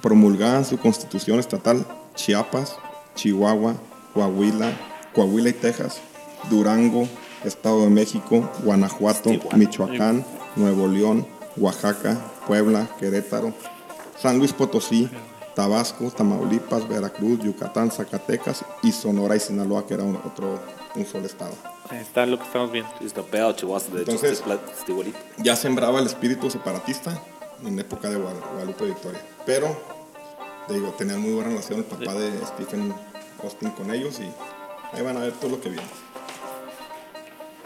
[0.00, 2.76] promulgaban su constitución estatal Chiapas,
[3.14, 3.74] Chihuahua,
[4.14, 4.72] Coahuila,
[5.14, 6.00] Coahuila y Texas,
[6.48, 7.08] Durango,
[7.44, 9.30] Estado de México, Guanajuato.
[9.54, 10.24] Michoacán,
[10.56, 11.26] Nuevo León,
[11.60, 13.52] Oaxaca, Puebla, Querétaro,
[14.20, 15.08] San Luis Potosí,
[15.54, 20.60] Tabasco, Tamaulipas, Veracruz, Yucatán, Zacatecas y Sonora y Sinaloa, que era un- otro,
[20.94, 21.52] un solo estado.
[21.90, 22.90] ahí está lo que estamos viendo.
[24.00, 24.38] Entonces-.
[25.38, 27.18] Ya sembraba el espíritu separatista
[27.64, 29.20] en época de Guada- Guadalupe Victoria.
[29.46, 29.74] Pero,
[30.68, 32.94] te digo, tenía muy buena relación el papá de Stephen
[33.42, 34.30] Austin con ellos y
[34.96, 35.86] ahí van a ver todo lo que viene.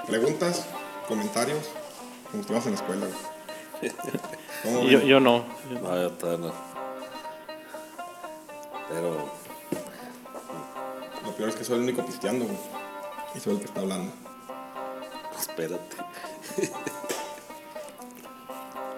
[0.07, 0.65] Preguntas,
[1.09, 1.65] comentarios,
[2.31, 3.07] como estuvimos en la escuela.
[3.07, 3.32] güey.
[4.63, 5.45] ¿Cómo Yo, yo no.
[5.71, 6.55] No, yo todavía no.
[8.89, 9.29] Pero
[11.25, 12.57] Lo peor es que soy el único pisteando, güey.
[13.35, 14.13] Y soy el que está hablando.
[15.39, 15.97] espérate.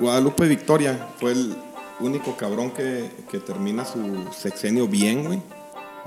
[0.01, 1.57] Guadalupe Victoria fue el
[2.01, 5.41] único cabrón que, que termina su sexenio bien, güey.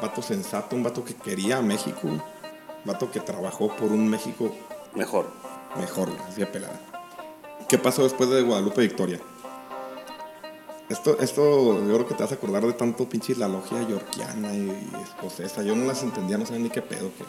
[0.02, 2.22] Vato sensato, un vato que quería a México, güey.
[2.86, 4.54] Vato que trabajó por un México
[4.94, 5.30] Mejor.
[5.80, 6.80] mejor, güey, así de pelada.
[7.70, 9.20] ¿Qué pasó después de Guadalupe Victoria?
[10.90, 14.54] Esto, esto, yo creo que te vas a acordar de tanto pinche la logia yorkiana
[14.54, 15.62] y, y escocesa.
[15.62, 17.10] Yo no las entendía, no sabía ni qué pedo.
[17.18, 17.26] Que...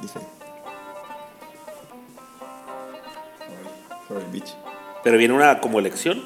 [0.00, 0.18] Dice.
[3.38, 3.68] Sorry,
[4.08, 4.54] sorry, bitch.
[5.02, 6.24] Pero viene una como elección.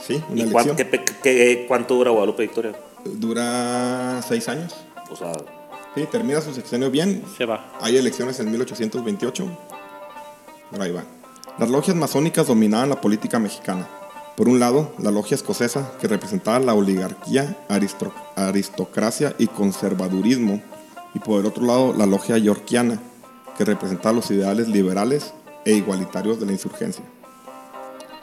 [0.00, 0.76] Sí, una ¿Y cuán- elección.
[0.76, 2.72] qué pe- qué- cuánto dura Guadalupe Victoria?
[3.04, 4.74] Dura seis años.
[5.10, 5.32] O sea,
[5.94, 7.24] Sí, termina su sexenio bien.
[7.36, 7.72] Se va.
[7.80, 9.44] Hay elecciones en 1828.
[10.70, 11.02] Pero ahí va.
[11.58, 13.88] Las logias masónicas dominaban la política mexicana.
[14.36, 17.58] Por un lado, la logia escocesa, que representaba la oligarquía,
[18.36, 20.62] aristocracia y conservadurismo.
[21.14, 23.00] Y por el otro lado, la logia yorkiana,
[23.58, 25.34] que representaba los ideales liberales
[25.66, 27.04] e igualitarios de la insurgencia.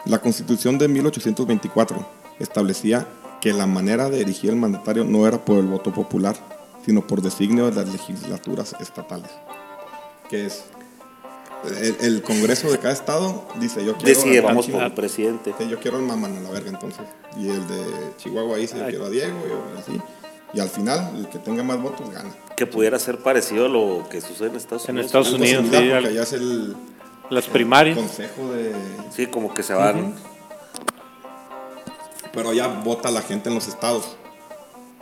[0.05, 2.07] La constitución de 1824
[2.39, 3.07] establecía
[3.41, 6.35] que la manera de erigir el mandatario no era por el voto popular,
[6.85, 9.29] sino por designio de las legislaturas estatales.
[10.31, 10.63] Es
[11.65, 14.93] el, el Congreso de cada estado dice yo quiero decide, al vamos pinche- por el
[14.93, 15.53] presidente.
[15.57, 17.01] Sí, yo quiero al mamán a la verga entonces.
[17.37, 17.83] Y el de
[18.17, 19.37] Chihuahua dice yo quiero a Diego
[19.75, 20.01] y así.
[20.53, 22.29] Y al final, el que tenga más votos gana.
[22.55, 25.05] Que pudiera ser parecido a lo que sucede en Estados En Unidos.
[25.07, 26.75] Estados Algo Unidos, similar, sí, porque al- allá es el,
[27.29, 27.97] Las el primarias.
[27.97, 28.73] consejo de...
[29.13, 30.15] Sí, como que se van.
[32.33, 34.15] Pero ya vota la gente en los estados.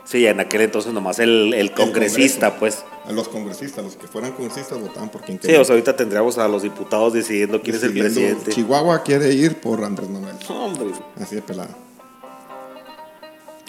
[0.06, 2.84] Sí, en aquel entonces nomás el, el congresista, pues.
[3.04, 6.38] A los congresistas, los que fueran congresistas votaban por quien Sí, o sea, ahorita tendríamos
[6.38, 8.52] a los diputados decidiendo quién es el presidente.
[8.52, 10.36] Chihuahua quiere ir por Andrés Manuel.
[10.48, 11.76] Hombre, Así de pelada.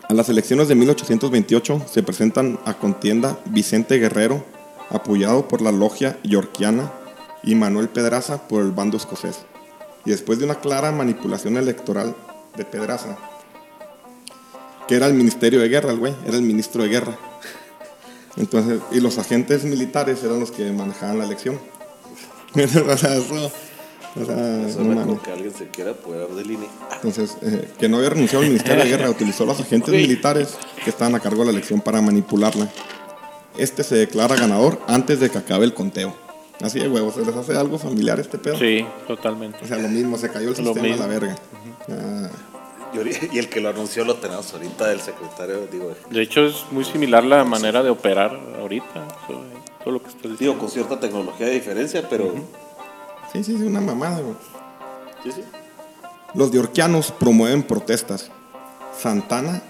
[0.08, 4.46] A las elecciones de 1828 se presentan a contienda Vicente Guerrero,
[4.90, 6.94] apoyado por la logia yorkiana,
[7.44, 9.40] y Manuel Pedraza por el bando escocés.
[10.06, 12.16] Y después de una clara manipulación electoral
[12.56, 13.18] de Pedraza,
[14.88, 17.18] que era el Ministerio de Guerra, el güey, era el ministro de Guerra.
[18.38, 21.60] Entonces, y los agentes militares eran los que manejaban la elección.
[22.56, 23.52] o sea, eso,
[24.16, 26.70] o sea, Eso no como que alguien se quiera poder delinear.
[26.94, 29.96] Entonces, eh, que no había renunciado al Ministerio de Guerra, utilizó a los agentes Ok.
[29.96, 32.70] militares que estaban a cargo de la elección para manipularla.
[33.58, 36.16] Este se declara ganador antes de que acabe el conteo.
[36.62, 38.58] Así de huevos, ¿se les hace algo familiar este pedo?
[38.58, 39.60] Sí, totalmente.
[39.64, 41.08] O sea, lo mismo, se cayó el Lo sistema a la mismo.
[41.08, 41.36] verga.
[41.88, 42.30] Y ahori-
[43.32, 46.84] Y el que lo anunció lo tenemos ahorita del secretario, digo, De hecho, es muy
[46.86, 49.08] similar la manera de operar ahorita.
[49.28, 49.44] Todo,
[49.84, 50.60] todo lo que estás digo, diciendo.
[50.60, 52.34] con cierta tecnología de diferencia, pero
[53.34, 54.36] sí, sí, sí, una mamada, güey.
[55.24, 55.44] sí, sí.
[56.34, 58.32] Los diorquianos promueven protestas.
[58.98, 59.62] Santana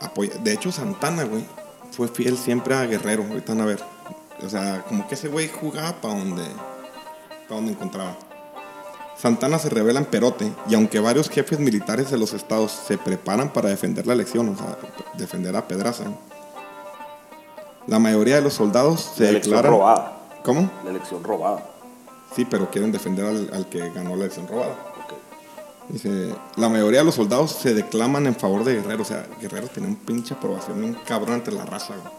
[0.00, 0.34] apoya.
[0.36, 1.44] De hecho, Santana, güey,
[1.92, 3.24] fue fiel siempre a Guerrero.
[3.28, 3.80] Ahorita van a ver.
[4.44, 6.44] O sea, como que ese güey jugaba para donde,
[7.48, 8.16] pa' donde encontraba.
[9.16, 13.52] Santana se revela en Perote y aunque varios jefes militares de los estados se preparan
[13.52, 14.76] para defender la elección, o sea,
[15.14, 16.04] defender a Pedraza,
[17.86, 19.72] la mayoría de los soldados se La elección declaran...
[19.78, 20.18] robada.
[20.42, 20.70] ¿Cómo?
[20.84, 21.64] La elección robada.
[22.34, 24.72] Sí, pero quieren defender al, al que ganó la elección robada.
[25.04, 25.14] Ok.
[25.90, 29.02] Dice, la mayoría de los soldados se declaman en favor de Guerrero.
[29.02, 31.94] O sea, Guerrero tenía un pinche aprobación, un cabrón entre la raza.
[31.94, 32.12] güey.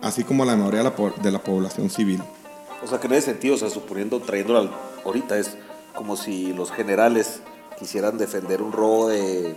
[0.00, 2.22] Así como la mayoría de la, de la población civil.
[2.82, 4.70] O sea, que en ese sentido, o sea, suponiendo, trayéndolo al-
[5.04, 5.56] ahorita, es
[5.94, 7.40] como si los generales
[7.78, 9.56] quisieran defender un robo de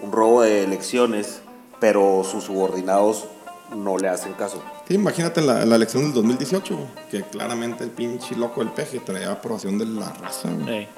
[0.00, 1.42] un robo de elecciones,
[1.80, 3.24] pero sus subordinados
[3.76, 4.62] no le hacen caso.
[4.88, 8.98] Sí, imagínate la, la elección del 2018, güey, que claramente el pinche loco del peje
[9.00, 10.48] traía aprobación de la raza.
[10.50, 10.88] güey.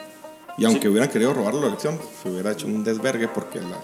[0.58, 3.78] Y aunque hubieran querido robar la elección, se hubiera hecho un desvergue porque las,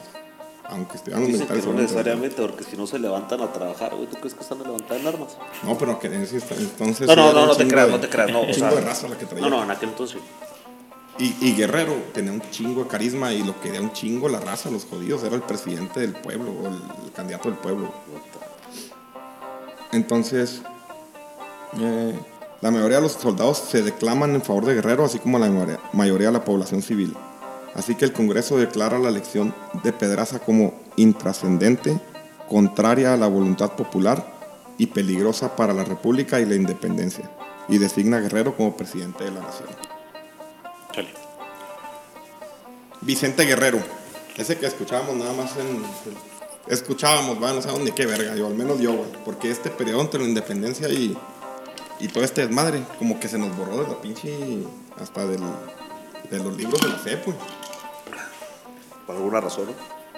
[0.68, 1.74] aunque estuvieran los Dicen que militares...
[1.76, 4.64] no necesariamente, porque si no se levantan a trabajar, güey, ¿tú crees que están a
[4.64, 5.37] levantar en armas?
[5.62, 7.07] No, pero que en ese inst- entonces...
[7.07, 8.40] No, no, era no, un no te chingo creas, de- no te creas, no.
[8.42, 9.44] Un o chingo sea, de raza la que traía.
[9.48, 10.20] No, no, en aquel entonces.
[11.18, 14.70] Y, y Guerrero tenía un chingo de carisma y lo quería un chingo la raza,
[14.70, 15.24] los jodidos.
[15.24, 16.74] Era el presidente del pueblo, o el,
[17.07, 17.92] el candidato del pueblo.
[19.92, 20.62] Entonces,
[21.81, 22.18] eh,
[22.61, 25.81] la mayoría de los soldados se declaman en favor de Guerrero, así como la mayoría,
[25.92, 27.16] mayoría de la población civil.
[27.78, 32.00] Así que el Congreso declara la elección de Pedraza como intrascendente,
[32.48, 34.26] contraria a la voluntad popular
[34.78, 37.30] y peligrosa para la República y la independencia.
[37.68, 39.68] Y designa a Guerrero como presidente de la nación.
[40.90, 41.14] Chale.
[43.00, 43.78] Vicente Guerrero.
[44.36, 45.80] Ese que escuchábamos nada más en.
[46.66, 49.10] Escuchábamos, va, no sabemos ni qué verga, yo, al menos yo, güey.
[49.24, 51.16] Porque este periodo entre la independencia y.
[52.00, 54.36] Y todo este desmadre, como que se nos borró de la pinche.
[55.00, 55.42] Hasta del,
[56.28, 57.36] de los libros de la CEP, güey.
[59.09, 59.66] Por alguna razón.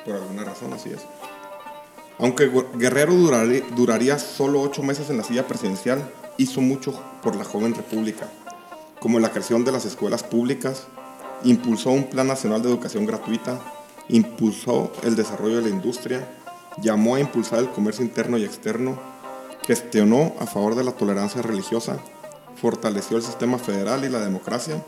[0.04, 1.00] Por alguna razón, así es.
[2.18, 7.44] Aunque Gu- Guerrero duraría solo ocho meses en la silla presidencial, hizo mucho por la
[7.44, 8.28] joven república,
[9.00, 10.86] como la creación de las escuelas públicas,
[11.44, 13.58] impulsó un plan nacional de educación gratuita,
[14.08, 16.28] impulsó el desarrollo de la industria,
[16.82, 18.98] llamó a impulsar el comercio interno y externo,
[19.66, 21.98] gestionó a favor de la tolerancia religiosa,
[22.56, 24.84] fortaleció el sistema federal y la democracia,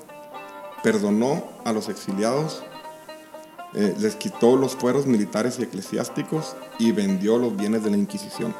[0.82, 2.62] perdonó a los exiliados,
[3.74, 8.54] eh, les quitó los fueros militares y eclesiásticos y vendió los bienes de la Inquisición.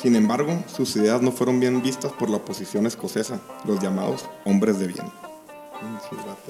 [0.00, 4.78] Sin embargo, sus ideas no fueron bien vistas por la oposición escocesa, los llamados hombres
[4.78, 5.06] de bien.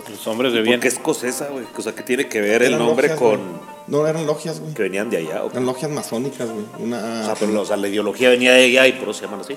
[0.09, 0.77] Los hombres de bien.
[0.77, 1.65] Porque es escocesa, güey.
[1.77, 3.41] O sea, que tiene que ver el nombre logias, con.
[3.89, 4.75] No, eran logias, güey.
[4.75, 5.45] que venían de allá.
[5.45, 5.55] ¿o qué?
[5.55, 6.65] Eran logias masónicas, güey.
[6.83, 9.41] O sea, pero, o sea, la ideología venía de allá y por eso se llaman
[9.41, 9.57] así.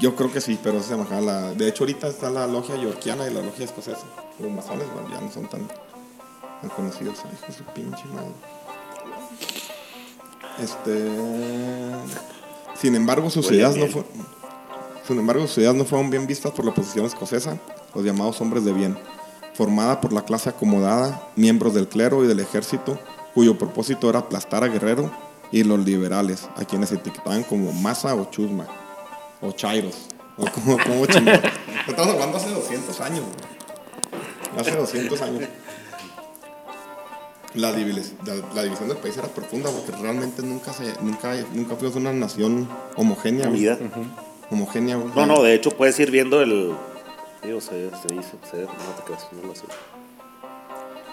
[0.00, 1.52] Yo creo que sí, pero se llama la...
[1.54, 4.04] De hecho, ahorita está la logia yorkiana y la logia escocesa.
[4.38, 5.66] Los masones, güey, ya no son tan,
[6.64, 8.32] hijo de su pinche madre.
[10.62, 11.10] Este...
[12.74, 13.92] Sin embargo, sus Huele ideas no miel.
[13.92, 14.10] fueron...
[15.06, 17.58] Sin embargo, sus ideas no fueron bien vistas por la oposición escocesa,
[17.94, 18.98] los llamados hombres de bien,
[19.54, 22.98] formada por la clase acomodada, miembros del clero y del ejército,
[23.34, 25.10] cuyo propósito era aplastar a Guerrero,
[25.52, 28.66] y los liberales, a quienes etiquetaban como masa o chusma,
[29.40, 29.94] o chairos,
[30.36, 31.04] o como, como.
[31.86, 34.60] Estamos hablando hace 200 años, güey.
[34.60, 35.48] hace 200 años.
[37.56, 41.74] La, divis- la- la división del país era profunda porque realmente nunca se nunca nunca
[41.76, 43.48] fuimos una nación homogénea.
[43.48, 43.78] Unida.
[44.50, 45.12] homogénea güey.
[45.16, 46.72] No, no, de hecho puedes ir viendo el.
[47.42, 49.64] Digo, se, se dice, se, no te creas, no lo sé.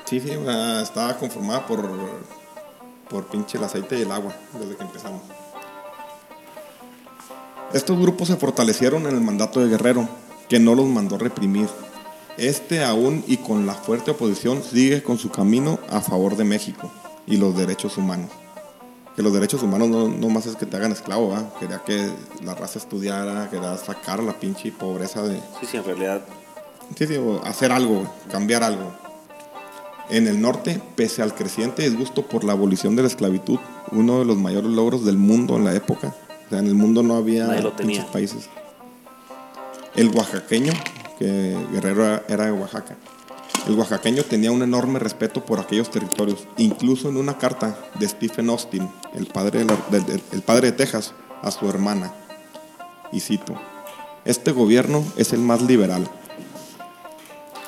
[0.06, 1.90] Sí, sí, ah, estaba conformada por,
[3.10, 5.22] por pinche el aceite y el agua desde que empezamos.
[7.74, 10.08] Estos grupos se fortalecieron en el mandato de Guerrero,
[10.50, 11.68] que no los mandó reprimir.
[12.38, 16.92] Este aún y con la fuerte oposición sigue con su camino a favor de México
[17.28, 18.32] y los derechos humanos.
[19.16, 21.54] Que los derechos humanos no, no más es que te hagan esclavo, ¿va?
[21.60, 22.10] Quería que
[22.44, 25.36] la raza estudiara, quería sacar la pinche pobreza de...
[25.60, 26.26] Sí, sí, en realidad.
[26.98, 28.92] Sí, sí, hacer algo, cambiar algo.
[30.10, 33.60] En el norte, pese al creciente disgusto por la abolición de la esclavitud,
[33.92, 36.16] uno de los mayores logros del mundo en la época,
[36.48, 38.12] o sea, en el mundo no había Nadie lo pinches tenía.
[38.12, 38.50] países.
[39.96, 40.74] El oaxaqueño,
[41.20, 42.96] que Guerrero era- de Oaxaca,
[43.68, 48.50] el oaxaqueño tenía un enorme respeto por aquellos territorios, incluso en una carta de Stephen
[48.50, 52.14] Austin, el padre de, padre de Texas, a su hermana.
[53.12, 53.54] Y cito,
[54.26, 56.10] este gobierno es el más liberal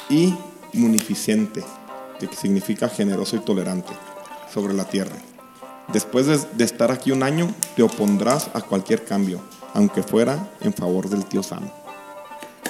[0.10, 0.34] y
[0.74, 1.64] munificente,
[2.20, 3.94] que significa generoso y tolerante,
[4.54, 5.16] sobre la tierra.
[5.94, 9.40] Después de, de estar aquí un año, te opondrás a cualquier cambio,
[9.74, 11.70] aunque fuera en favor del tío Sam.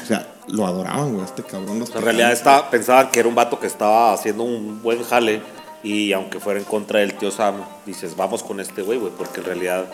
[0.04, 1.80] O sea, lo adoraban, güey, este cabrón.
[1.80, 5.42] Los en realidad estaba, pensaban que era un vato que estaba haciendo un buen jale
[5.84, 9.40] y aunque fuera en contra del tío Sam, dices, vamos con este güey, güey, porque
[9.42, 9.86] en realidad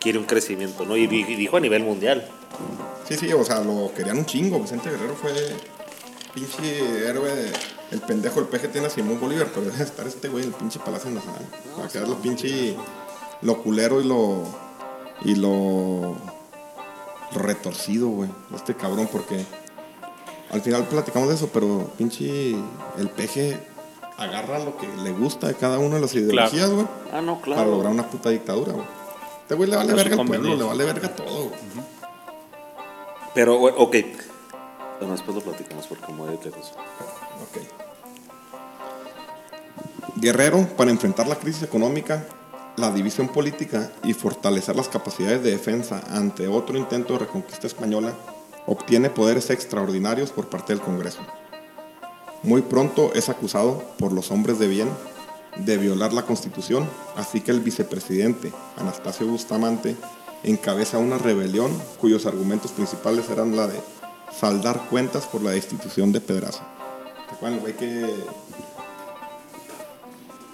[0.00, 0.96] quiere un crecimiento, ¿no?
[0.96, 2.26] Y, di- y dijo a nivel mundial.
[3.08, 4.58] Sí, sí, o sea, lo querían un chingo.
[4.60, 5.32] Vicente Guerrero fue
[6.34, 7.34] pinche héroe.
[7.34, 7.52] de-
[7.92, 10.54] el pendejo, el PG tiene a Simón Bolívar, pero debe estar este güey en el
[10.56, 11.42] pinche Palacio Nacional.
[11.76, 12.76] Para quedar lo pinche.
[13.42, 14.42] Lo culero y lo.
[15.24, 16.16] Y lo.
[17.32, 18.28] Lo retorcido, güey.
[18.54, 19.44] Este cabrón, porque.
[20.50, 22.50] Al final platicamos de eso, pero pinche.
[22.98, 23.58] El PG
[24.16, 26.86] agarra lo que le gusta de cada una de las ideologías, güey.
[27.12, 27.70] Ah, no, Para claro.
[27.72, 28.86] lograr una puta dictadura, güey.
[29.42, 31.60] Este güey le vale verga al pueblo, le vale verga todo, güey.
[33.34, 33.96] Pero, ok.
[34.98, 36.72] Bueno, después lo platicamos porque me voy de lejos.
[37.42, 37.58] Ok.
[40.16, 42.24] Guerrero, para enfrentar la crisis económica,
[42.76, 48.14] la división política y fortalecer las capacidades de defensa ante otro intento de reconquista española,
[48.66, 51.20] obtiene poderes extraordinarios por parte del Congreso.
[52.42, 54.88] Muy pronto es acusado por los hombres de bien
[55.56, 59.96] de violar la Constitución, así que el vicepresidente, Anastasio Bustamante,
[60.42, 63.80] encabeza una rebelión cuyos argumentos principales eran la de
[64.38, 66.62] saldar cuentas por la destitución de Pedraza.
[67.28, 68.14] ¿Te acuerdas el güey que...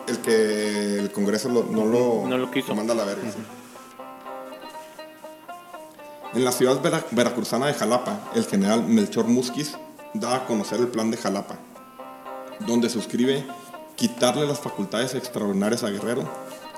[0.09, 2.69] El que el Congreso lo- no, lo, No lo quiso.
[2.69, 3.31] lo manda a la verga.
[3.31, 3.39] sí.
[6.35, 9.77] En la ciudad vera- veracruzana de Jalapa, el general Melchor Musquiz
[10.15, 11.57] da a conocer el plan de Jalapa,
[12.61, 13.47] donde suscribe
[13.97, 16.25] quitarle las facultades extraordinarias a Guerrero,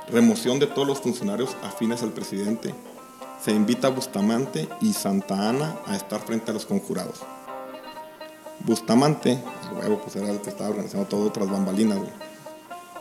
[0.09, 2.75] remoción de todos los funcionarios afines al presidente,
[3.43, 7.21] se invita a Bustamante y Santa Ana a estar frente a los conjurados.
[8.61, 9.39] Bustamante,
[9.77, 11.99] huevo, pues era el que estaba organizando todo tras bambalinas.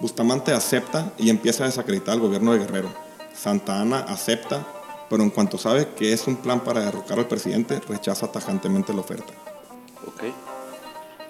[0.01, 2.89] Bustamante acepta y empieza a desacreditar al gobierno de Guerrero.
[3.34, 4.66] Santa Ana acepta,
[5.14, 9.01] pero en cuanto sabe que es un plan para derrocar al presidente, rechaza tajantemente la
[9.01, 9.32] oferta.
[10.07, 10.24] Ok.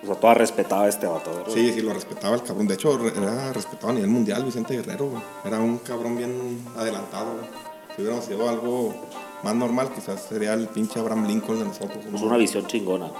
[0.01, 1.53] O sea, toda respetaba a este vato, ¿verdad?
[1.53, 2.65] Sí, sí, lo respetaba el cabrón.
[2.65, 5.21] De hecho, era respetado a nivel mundial Vicente Guerrero, güey.
[5.43, 7.45] Era un cabrón bien adelantado, güey.
[7.93, 8.95] Si hubiéramos sido algo
[9.43, 12.05] más normal, quizás sería el pinche Abraham Lincoln de nosotros.
[12.09, 13.11] Pues una visión chingona.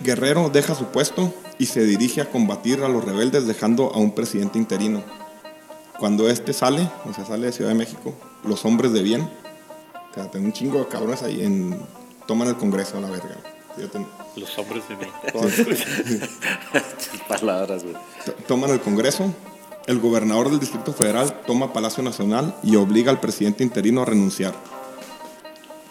[0.00, 4.16] Guerrero deja su puesto y se dirige a combatir a los rebeldes dejando a un
[4.16, 5.27] presidente interino.
[5.98, 10.14] Cuando este sale, o sea, sale de Ciudad de México, los hombres de bien, o
[10.14, 11.78] sea, tienen un chingo de cabrones ahí, en,
[12.26, 13.36] toman el Congreso a la verga.
[14.36, 15.10] Los hombres de bien.
[17.28, 17.94] Palabras, güey.
[18.24, 19.32] to- toman el Congreso,
[19.86, 24.54] el gobernador del Distrito Federal toma Palacio Nacional y obliga al presidente interino a renunciar.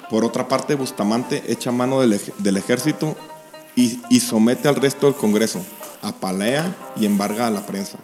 [0.10, 3.16] Por otra parte, Bustamante echa mano del, ej- del ejército
[3.76, 5.62] y, y somete al resto del Congreso,
[6.02, 7.98] apalea y embarga a la prensa,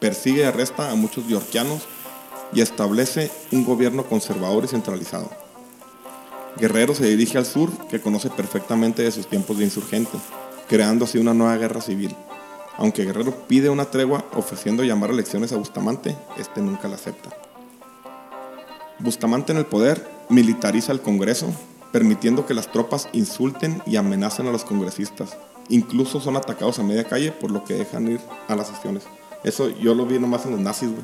[0.00, 1.82] persigue y arresta a muchos yorquianos
[2.52, 5.30] y establece un gobierno conservador y centralizado.
[6.56, 10.18] Guerrero se dirige al sur, que conoce perfectamente de sus tiempos de insurgente,
[10.68, 12.14] creando así una nueva guerra civil.
[12.76, 17.30] Aunque Guerrero pide una tregua ofreciendo llamar elecciones a Bustamante, este nunca la acepta.
[18.98, 21.48] Bustamante en el poder militariza el Congreso,
[21.92, 25.36] permitiendo que las tropas insulten y amenacen a los congresistas.
[25.68, 29.04] Incluso son atacados a media calle, por lo que dejan ir a las sesiones.
[29.44, 31.02] Eso yo lo vi nomás en los nazis, güey.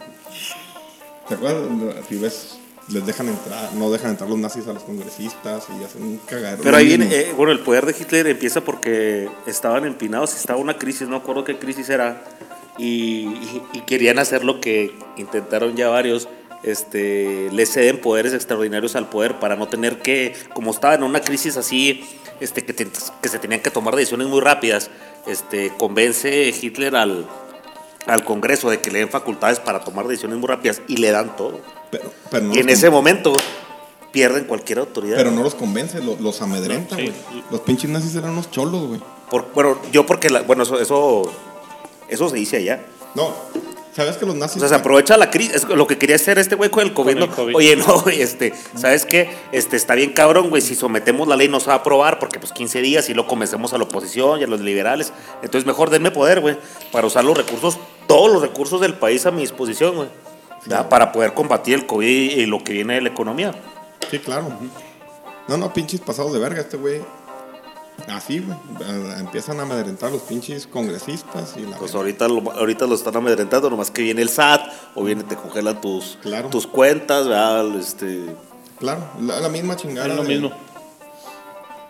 [1.29, 1.63] ¿Te acuerdas?
[2.09, 2.59] Si ves,
[2.89, 6.63] les dejan entrar, no dejan entrar los nazis a los congresistas y hacen un cagadero.
[6.63, 10.77] Pero ahí viene, eh, bueno, el poder de Hitler empieza porque estaban empinados, estaba una
[10.79, 12.23] crisis, no acuerdo qué crisis era,
[12.77, 12.85] y,
[13.29, 16.29] y- y querían hacer lo que intentaron ya varios,
[16.63, 21.21] este, le ceden poderes extraordinarios al poder para no tener que, como estaba en una
[21.21, 22.05] crisis así,
[22.41, 22.89] este, que, te-
[23.23, 24.91] que se tenían que tomar decisiones muy rápidas,
[25.27, 27.27] este, convence Hitler al,
[28.07, 31.37] al Congreso de que le den facultades para tomar decisiones muy rápidas y le dan
[31.37, 31.61] todo.
[31.91, 33.33] Pero, pero no Y en ese momento
[34.13, 35.17] pierden cualquier autoridad.
[35.17, 37.03] Pero no los convence, lo- los amedrenta, sí.
[37.31, 37.45] güey.
[37.51, 39.01] Los pinches nazis eran unos cholos, güey.
[39.31, 41.23] Por- bueno, yo porque, la- bueno, eso, eso,
[42.09, 42.85] eso se dice allá.
[43.17, 43.33] No,
[43.95, 44.57] ¿sabes que los nazis...
[44.57, 45.55] O sea, se aprovecha la crisis.
[45.57, 47.13] Es lo que quería hacer este güey con el COVID.
[47.15, 47.35] Con el ¿no?
[47.35, 47.55] COVID.
[47.57, 49.31] Oye, no, güey, este, ¿sabes qué?
[49.53, 52.39] Este, está bien cabrón, güey, si sometemos la ley no se va a aprobar porque
[52.39, 55.13] pues 15 días y lo convencemos a la oposición y a los liberales.
[55.43, 56.57] Entonces mejor denme poder, güey,
[56.93, 60.09] para usar los recursos, todos los recursos del país a mi disposición, güey.
[60.89, 63.53] Para poder combatir el COVID y lo que viene de la economía.
[64.11, 64.49] Sí, claro.
[65.49, 67.03] No, no, pinches pasados de verga este güey.
[68.09, 68.57] Así, güey.
[69.19, 73.69] Empiezan a amedrentar los pinches congresistas y la Pues ahorita lo, ahorita lo están amedrentando,
[73.71, 74.63] nomás que viene el SAT
[74.95, 76.49] o viene te congelan tus, Claro.
[76.49, 77.67] tus cuentas, ¿verdad?
[77.77, 78.25] Este,
[78.79, 80.09] Claro, la, la misma chingada.
[80.09, 80.51] Es lo de- mismo.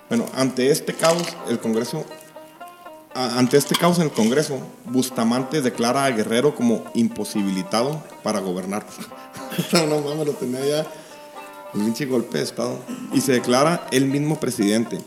[0.08, 2.04] Bueno, ante este caos, el Congreso.
[3.14, 8.84] Ante este caos en el Congreso, Bustamante declara a Guerrero como imposibilitado para gobernar.
[9.72, 10.86] no, no mames, lo tenía ya.
[11.74, 12.78] Un pinche golpe de Estado.
[13.12, 14.98] Y se declara el mismo presidente.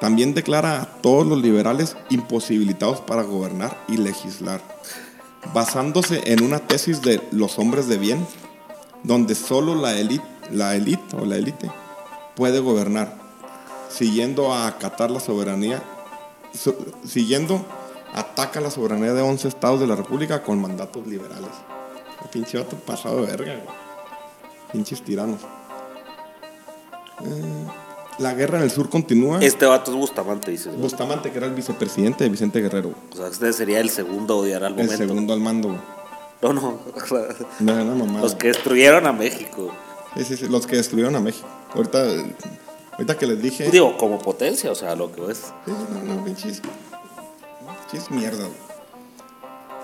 [0.00, 4.60] También declara a todos los liberales imposibilitados para gobernar y legislar.
[5.54, 8.26] Basándose en una tesis de los hombres de bien,
[9.04, 11.70] donde solo la élite la élite o la élite
[12.36, 13.16] puede gobernar,
[13.88, 15.95] siguiendo a acatar la soberanía, so-
[17.06, 17.64] siguiendo
[18.14, 21.50] ataca la soberanía de 11 estados de la República con mandatos liberales.
[22.22, 23.76] El pinche vato pasado de verga, güey.
[24.72, 25.40] Pinches tiranos.
[27.24, 27.64] Eh,
[28.18, 29.38] la guerra en el sur continúa.
[29.42, 30.68] este vato es Bustamante, dices.
[30.68, 30.80] güey.
[30.80, 32.90] Bustamante, que era el vicepresidente de Vicente Guerrero.
[32.90, 33.00] güey.
[33.12, 34.96] O sea, este sería el segundo a odiar al El momento.
[34.96, 35.68] segundo al mando.
[35.68, 35.80] güey.
[36.42, 36.78] No, no.
[37.60, 38.20] No, una mamada.
[38.22, 39.70] Los que destruyeron a México.
[40.16, 41.46] Sí, sí, sí, los que destruyeron a México.
[41.74, 42.02] Ahorita,
[42.96, 43.70] ahorita que les dije.
[43.70, 45.52] Digo, como potencia, o sea, lo que es.
[45.64, 46.62] Sí, no, no, pinches.
[47.90, 48.48] Pinches mierda.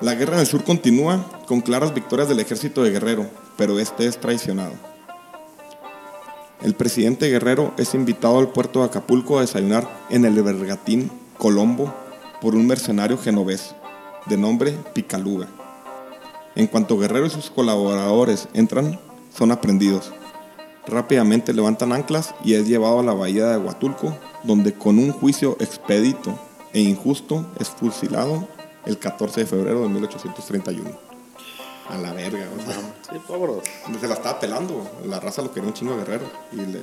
[0.00, 4.06] La guerra en el sur continúa con claras victorias del ejército de Guerrero, pero este
[4.06, 4.72] es traicionado.
[6.60, 11.92] El presidente Guerrero es invitado al puerto de Acapulco a desayunar en el bergatín Colombo
[12.40, 13.74] por un mercenario genovés
[14.26, 15.48] de nombre Picaluga.
[16.54, 18.98] En cuanto Guerrero y sus colaboradores entran,
[19.34, 20.12] son aprendidos.
[20.86, 25.56] Rápidamente levantan anclas y es llevado a la bahía de Huatulco, donde con un juicio
[25.60, 26.36] expedito
[26.72, 28.48] e injusto es fusilado
[28.84, 30.90] el 14 de febrero de 1831.
[31.88, 32.80] A la verga, o sea,
[33.10, 33.58] Sí, vámonos.
[34.00, 35.08] se la estaba pelando, güey.
[35.08, 36.26] la raza lo quería un chingo de guerrero.
[36.52, 36.80] Y le...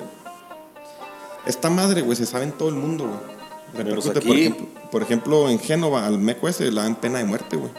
[1.45, 3.85] Esta madre, güey, se sabe en todo el mundo, güey.
[3.85, 4.27] Menos Repercute, aquí.
[4.27, 7.71] por ejemplo, por ejemplo, en Génova, al meco ese le dan pena de muerte, güey.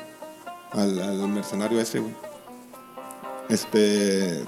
[0.73, 2.15] Al, al mercenario ese, güey.
[3.49, 4.45] Este.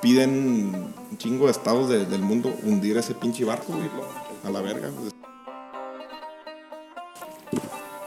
[0.00, 3.90] Piden un chingo de estados de- del mundo hundir ese pinche barco, güey.
[4.44, 4.88] A la verga.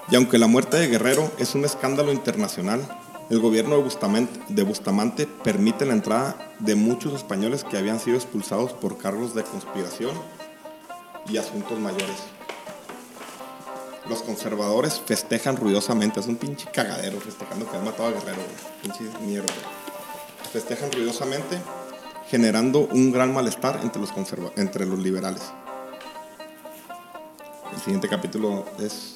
[0.10, 2.82] Y aunque la muerte de Guerrero es un escándalo internacional,
[3.30, 8.18] el gobierno de Bustamante, de Bustamante permite la entrada de muchos españoles que habían sido
[8.18, 10.12] expulsados por cargos de conspiración
[11.28, 12.18] y asuntos mayores.
[14.10, 18.82] Los conservadores festejan ruidosamente, es un pinche cagadero festejando que han matado a Guerrero, güey.
[18.82, 19.54] pinche mierda.
[20.54, 21.60] Festejan ruidosamente,
[22.30, 25.42] generando un gran malestar entre los, conserva- entre los liberales.
[27.74, 29.16] El siguiente capítulo es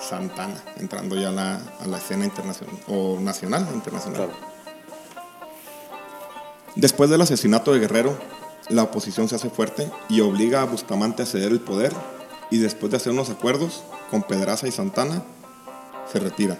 [0.00, 4.28] Santana, entrando ya a la, a la escena internacional, o nacional internacional.
[4.28, 4.32] Claro.
[6.76, 8.16] Después del asesinato de Guerrero,
[8.70, 11.92] la oposición se hace fuerte y obliga a Bustamante a ceder el poder
[12.50, 15.24] y después de hacer unos acuerdos con Pedraza y Santana,
[16.10, 16.58] se retira.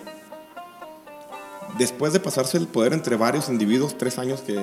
[1.78, 4.54] Después de pasarse el poder entre varios individuos, tres años que...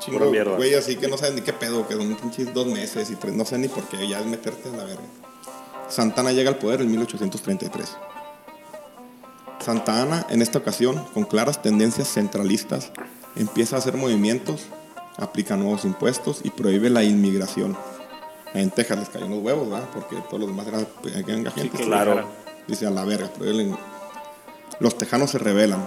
[0.00, 0.18] Chingo,
[0.56, 3.34] güey, así que no saben ni qué pedo, que son pinches dos meses y tres,
[3.34, 5.02] no sé ni por qué, ya es meterte en la verga.
[5.88, 7.96] Santana llega al poder en 1833.
[9.60, 12.90] Santa Ana, en esta ocasión, con claras tendencias centralistas,
[13.36, 14.62] empieza a hacer movimientos,
[15.18, 17.76] aplica nuevos impuestos y prohíbe la inmigración.
[18.54, 19.88] En Texas les cayó unos huevos, ¿verdad?
[19.92, 20.88] Porque todos los demás eran
[21.26, 21.76] venga gente.
[21.78, 22.24] que Claro.
[22.66, 23.76] Dice a la verga, prohíbe la in-
[24.80, 25.86] Los tejanos se rebelan.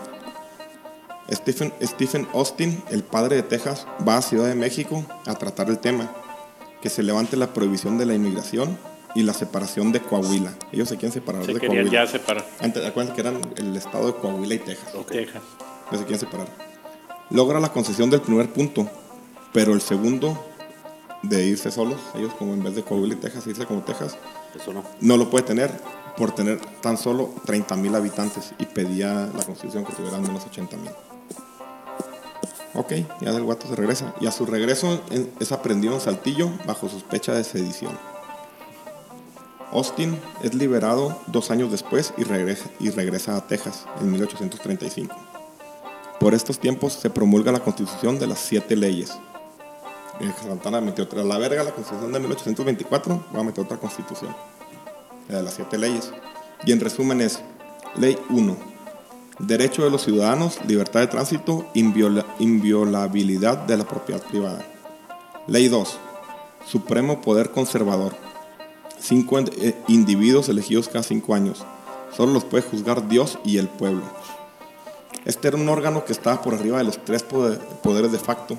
[1.31, 5.79] Stephen, Stephen Austin, el padre de Texas, va a Ciudad de México a tratar el
[5.79, 6.11] tema,
[6.81, 8.77] que se levante la prohibición de la inmigración
[9.15, 10.53] y la separación de Coahuila.
[10.71, 11.89] Ellos se quieren separar Se de Coahuila.
[11.89, 12.45] ya separar.
[12.59, 14.89] Antes, acuérdense que eran el estado de Coahuila y Texas.
[15.07, 15.41] Texas.
[15.91, 16.47] Ya se quieren separar.
[17.29, 18.89] Logra la concesión del primer punto,
[19.53, 20.37] pero el segundo
[21.21, 24.17] de irse solos, ellos como en vez de Coahuila y Texas, irse como Texas,
[24.53, 24.83] Eso no.
[24.99, 25.71] no lo puede tener
[26.17, 30.77] por tener tan solo 30 mil habitantes y pedía la constitución que tuvieran menos 80
[30.77, 30.91] mil.
[32.75, 34.13] Ok, ya del guato se regresa.
[34.19, 35.01] Y a su regreso
[35.39, 37.97] es aprendido en Saltillo bajo sospecha de sedición.
[39.71, 45.15] Austin es liberado dos años después y regresa, y regresa a Texas en 1835.
[46.19, 49.11] Por estos tiempos se promulga la constitución de las siete leyes.
[50.41, 54.35] Santana metió otra, la verga la constitución de 1824, va a meter otra constitución,
[55.27, 56.11] la de las siete leyes.
[56.65, 57.41] Y en resumen es,
[57.95, 58.72] ley 1,
[59.39, 64.65] derecho de los ciudadanos, libertad de tránsito, inviola- inviolabilidad de la propiedad privada.
[65.47, 65.97] Ley 2,
[66.65, 68.15] supremo poder conservador,
[68.99, 71.65] cinco eh, individuos elegidos cada cinco años,
[72.15, 74.03] solo los puede juzgar Dios y el pueblo.
[75.25, 78.57] Este era un órgano que estaba por arriba de los tres poder- poderes de facto,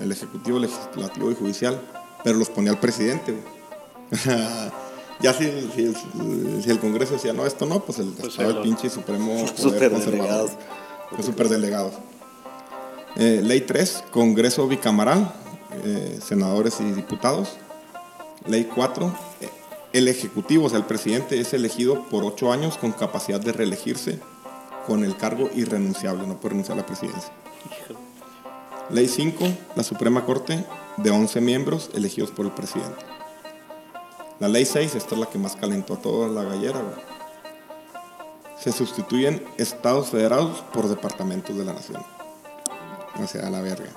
[0.00, 1.80] el ejecutivo, legislativo y judicial,
[2.24, 3.36] pero los ponía el presidente.
[5.20, 8.28] ya si, el- si el, si el Congreso decía, no, esto no, pues el, Pues
[8.28, 10.50] estaba el pinche supremo poder conservador.
[11.16, 11.94] Los superdelegados.
[13.16, 15.32] Eh, ley 3, Congreso bicameral,
[15.84, 17.56] eh, senadores y diputados.
[18.46, 19.48] Ley 4, eh,
[19.92, 24.20] el Ejecutivo, o sea, el presidente es elegido por ocho años con capacidad de reelegirse
[24.86, 27.32] con el cargo irrenunciable, no puede renunciar a la presidencia.
[28.90, 29.44] Ley 5,
[29.76, 30.64] la Suprema Corte
[30.96, 32.96] de 11 miembros elegidos por el presidente.
[34.40, 36.94] La ley 6, esta es la que más calentó a toda la gallera, güey.
[38.60, 42.02] Se sustituyen estados federados por departamentos de la nación.
[43.20, 43.90] O sea, la verga.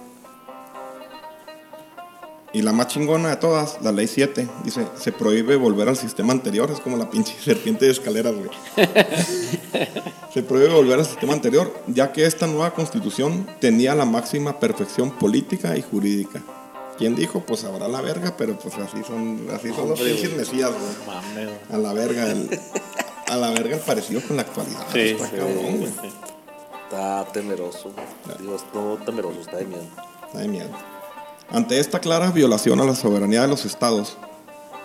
[2.53, 6.33] Y la más chingona de todas, la ley 7, dice, se prohíbe volver al sistema
[6.33, 8.49] anterior, es como la pinche serpiente de escaleras, güey.
[10.33, 15.11] se prohíbe volver al sistema anterior, ya que esta nueva constitución tenía la máxima perfección
[15.11, 16.41] política y jurídica.
[17.01, 17.39] ¿Quién dijo?
[17.41, 21.49] Pues habrá la verga, pero pues así son, así son los pinches mesías, güey.
[21.71, 22.59] A la verga, el-
[23.27, 24.85] a la verga el parecido con la actualidad.
[24.93, 25.87] Sí, está sí, cabrón, güey.
[25.87, 26.09] sí.
[26.83, 27.91] Está temeroso.
[28.39, 29.83] Digo, no temeroso, está de miedo.
[30.35, 30.69] Hay miedo.
[31.49, 34.17] Ante esta clara violación a la soberanía de los estados,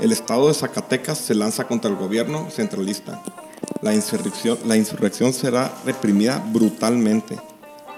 [0.01, 3.23] el estado de Zacatecas se lanza contra el gobierno centralista.
[3.83, 7.37] La insurrección, la insurrección será reprimida brutalmente.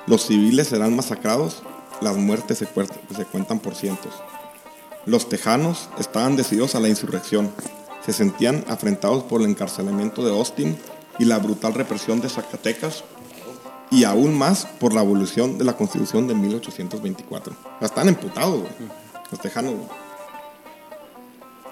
[0.07, 1.63] Los civiles serán masacrados,
[2.01, 4.13] las muertes se, cuentan por cientos.
[5.07, 7.51] Los tejanos estaban decididos a la insurrección.
[8.05, 10.79] Se sentían afrentados por el encarcelamiento de Austin
[11.19, 13.05] y la brutal represión de Zacatecas
[13.91, 17.53] y aún más por la evolución de la constitución de 1824.
[17.53, 18.65] O sea, Están emputados,
[19.31, 19.75] los tejanos.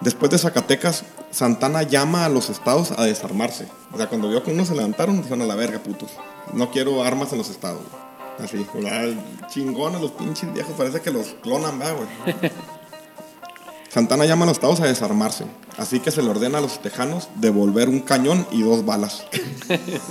[0.00, 3.66] Después de Zacatecas, Santana llama a los estados a desarmarse.
[3.92, 6.10] O sea, cuando vio que unos se levantaron, dijeron a la verga, putos.
[6.52, 7.82] No quiero armas en los estados.
[8.38, 8.66] Así,
[9.48, 12.52] chingones los pinches viejos, parece que los clonan, ¿verdad, güey?
[13.88, 15.46] Santana llama a los estados a desarmarse.
[15.78, 19.24] Así que se le ordena a los tejanos devolver un cañón y dos balas.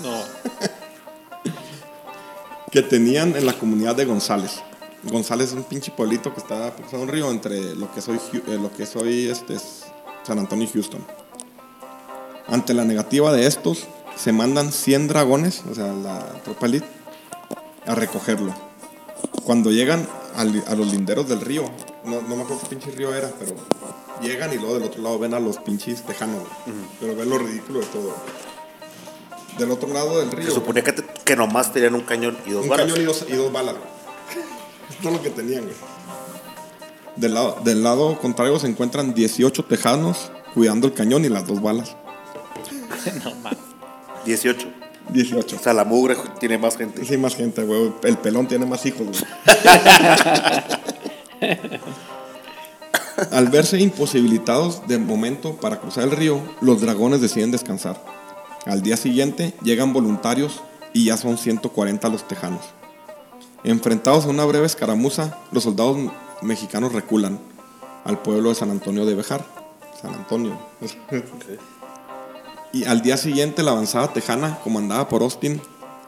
[0.01, 0.19] No,
[2.71, 4.61] que tenían en la comunidad de González.
[5.03, 8.57] González es un pinche pueblito que está cruzando un río entre lo que soy, eh,
[8.59, 9.85] lo que soy este, es
[10.23, 11.05] San Antonio y Houston.
[12.47, 16.87] Ante la negativa de estos, se mandan 100 dragones, o sea, la tropa elite,
[17.85, 18.53] a recogerlo.
[19.43, 21.63] Cuando llegan al- a los linderos del río,
[22.03, 23.55] no, no me acuerdo qué pinche río era, pero
[24.21, 26.43] llegan y luego del otro lado ven a los pinches tejanos,
[26.99, 28.15] pero ven lo ridículo de todo.
[29.57, 30.47] Del otro lado del río.
[30.47, 32.85] Se suponía que, te- que nomás tenían un cañón y dos Un balas.
[32.87, 34.45] cañón y dos, y dos balas, güey.
[34.89, 35.75] Esto es lo que tenían, güey.
[37.15, 41.61] Del lado, del lado contrario se encuentran 18 tejanos cuidando el cañón y las dos
[41.61, 41.95] balas.
[43.23, 43.59] no mames.
[44.25, 44.67] 18.
[45.09, 45.55] 18.
[45.55, 47.05] O sea, la mugre tiene más gente.
[47.05, 47.93] Sí, más gente, güey.
[48.03, 49.19] El pelón tiene más hijos, güey.
[53.31, 58.03] Al verse imposibilitados de momento para cruzar el río, los dragones deciden descansar.
[58.65, 62.61] Al día siguiente llegan voluntarios y ya son 140 los tejanos.
[63.63, 65.97] Enfrentados a una breve escaramuza, los soldados
[66.41, 67.39] mexicanos reculan
[68.03, 69.45] al pueblo de San Antonio de Bejar.
[70.01, 70.59] San Antonio.
[72.75, 75.61] Y al día siguiente la avanzada tejana, comandada por Austin,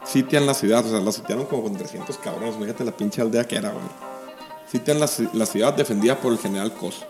[0.04, 0.84] sitian la ciudad.
[0.84, 2.56] O sea, la sitiaron como con 300 cabrones.
[2.56, 3.86] Fíjate la pinche aldea que era, güey.
[4.70, 7.06] Sitian la, la ciudad defendida por el general Cos.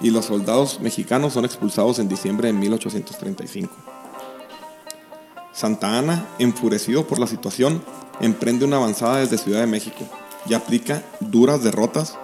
[0.00, 3.70] Y los soldados mexicanos son expulsados en diciembre de 1835.
[5.52, 7.84] Santa Ana, enfurecido por la situación,
[8.18, 10.06] emprende una avanzada desde Ciudad de México
[10.46, 12.16] y aplica duras derrotas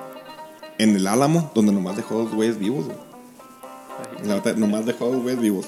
[0.78, 2.86] en el Álamo, donde nomás dejó dos güeyes vivos.
[2.86, 4.56] güey.
[4.56, 5.66] Nomás dejó dos güeyes vivos.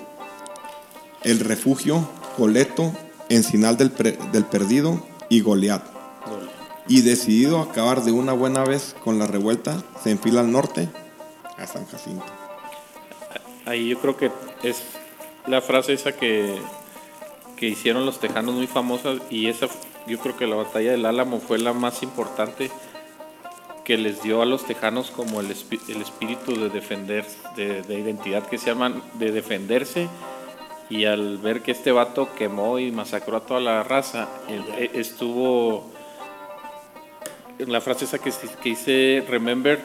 [1.22, 2.92] El refugio, Coleto,
[3.28, 3.92] Encinal del,
[4.32, 5.84] del Perdido y Goliat.
[6.86, 10.88] Y decidido a acabar de una buena vez con la revuelta, se enfila al norte
[11.58, 12.24] a San Jacinto.
[13.66, 14.30] Ahí yo creo que
[14.62, 14.82] es
[15.46, 16.58] la frase esa que,
[17.56, 19.68] que hicieron los tejanos muy famosa y esa
[20.06, 22.70] yo creo que la batalla del Álamo fue la más importante
[23.84, 25.54] que les dio a los tejanos como el,
[25.88, 30.08] el espíritu de defender, de, de identidad que se llaman, de defenderse
[30.90, 35.90] y al ver que este vato quemó y masacró a toda la raza, eh, estuvo
[37.58, 38.30] en la frase esa que,
[38.62, 39.80] que dice Remember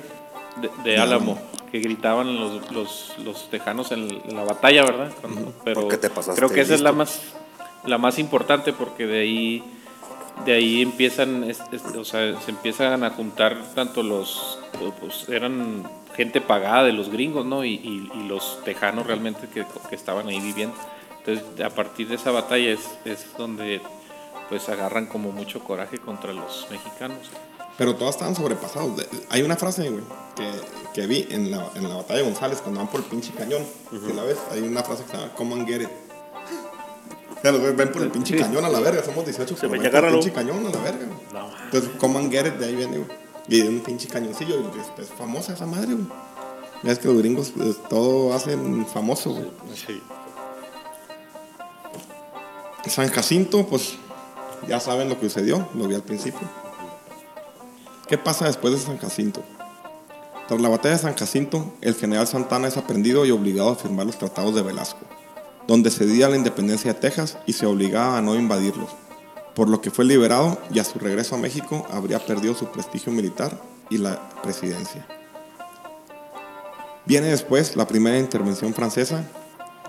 [0.61, 1.39] de, de Álamo,
[1.71, 5.11] que gritaban los, los, los tejanos en, en la batalla, ¿verdad?
[5.21, 7.21] Cuando- pero Porque te pasaste creo que esa es la más
[7.85, 9.63] la más importante porque de ahí
[10.45, 14.59] de ahí empiezan es- es- o sea, se empiezan a juntar tanto los
[15.01, 15.83] pues eran
[16.15, 17.63] gente pagada de los gringos, ¿no?
[17.65, 20.75] Y, y- y los tejanos realmente que, que estaban ahí viviendo.
[21.25, 23.81] Entonces, a partir de esa batalla es, es donde
[24.49, 27.17] pues agarran como mucho coraje contra los mexicanos.
[27.77, 29.03] Pero todas estaban sobrepasados.
[29.29, 30.03] Hay una frase, güey,
[30.35, 30.51] que,
[30.93, 33.65] que vi en la, en la batalla de González, cuando van por el pinche cañón.
[33.89, 35.89] Si la ves, hay una frase que se llama Come and get it.
[37.37, 38.43] O sea, los güeyes ven por el pinche Sí.
[38.43, 39.03] cañón a la verga.
[39.03, 41.05] Somos 18, pero me ven por el pinche cañón a la verga.
[41.33, 41.49] No.
[41.63, 43.09] Entonces, come and get it, de ahí viene, güey.
[43.47, 44.61] Y de un pinche cañoncillo.
[44.61, 46.07] y es, es famosa esa madre, güey.
[46.83, 49.49] Ya es que los gringos pues, todo hacen famoso, güey.
[49.73, 50.01] Sí.
[52.89, 53.95] San Jacinto, pues
[54.67, 56.47] ya saben lo que sucedió, lo vi al principio.
[58.07, 59.41] ¿Qué pasa después de San Jacinto?
[60.47, 64.05] Tras la batalla de San Jacinto, el general Santana es aprendido y obligado a firmar
[64.05, 64.99] los tratados de Velasco,
[65.67, 68.89] donde cedía la independencia de Texas y se obligaba a no invadirlos,
[69.55, 73.11] por lo que fue liberado y a su regreso a México habría perdido su prestigio
[73.11, 75.05] militar y la presidencia.
[77.05, 79.23] Viene después la primera intervención francesa,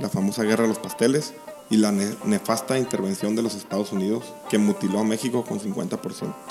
[0.00, 1.32] la famosa Guerra de los Pasteles
[1.70, 5.98] y la ne- nefasta intervención de los Estados Unidos que mutiló a México con 50%,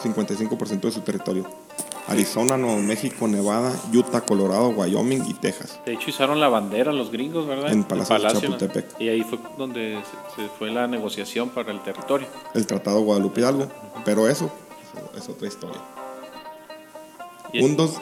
[0.01, 1.45] 55% de su territorio.
[2.08, 5.80] Arizona, Nuevo México, Nevada, Utah, Colorado, Wyoming y Texas.
[5.86, 7.72] De hecho, usaron la bandera los gringos, ¿verdad?
[7.72, 8.39] En Palacio de ¿no?
[8.39, 8.99] Chapultepec.
[8.99, 9.99] Y ahí fue donde
[10.36, 12.28] se, fue la negociación para el territorio.
[12.54, 13.68] El Tratado de Guadalupe Hidalgo.
[14.04, 14.51] Pero eso,
[14.93, 15.82] eso es otra historia.
[17.54, 17.93] Un 2,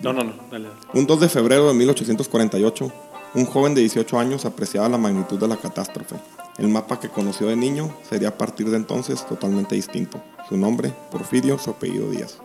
[0.00, 0.80] No, no, no, dale, dale.
[0.94, 2.92] Un 2 de febrero de 1848,
[3.34, 6.16] un joven de 18 años apreciaba la magnitud de la catástrofe.
[6.58, 10.20] El mapa que conoció de niño sería a partir de entonces totalmente distinto.
[10.48, 12.38] Su nombre, Porfirio, su apellido Díaz.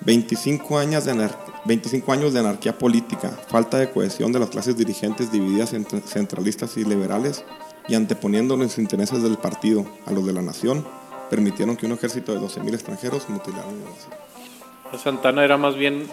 [0.00, 4.76] 25 años, de anar- 25 años de anarquía política, falta de cohesión de las clases
[4.76, 7.44] dirigentes divididas entre centralistas y liberales
[7.88, 10.86] y anteponiendo los intereses del partido a los de la nación,
[11.30, 14.14] permitieron que un ejército de 12.000 extranjeros mutilaran la nación.
[15.02, 16.06] Santana era más bien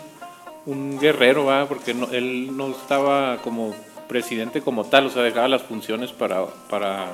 [0.65, 1.67] un guerrero, ¿va?
[1.67, 3.73] Porque no- él no estaba como
[4.09, 7.07] presidente como tal, o sea, dejaba las funciones para, para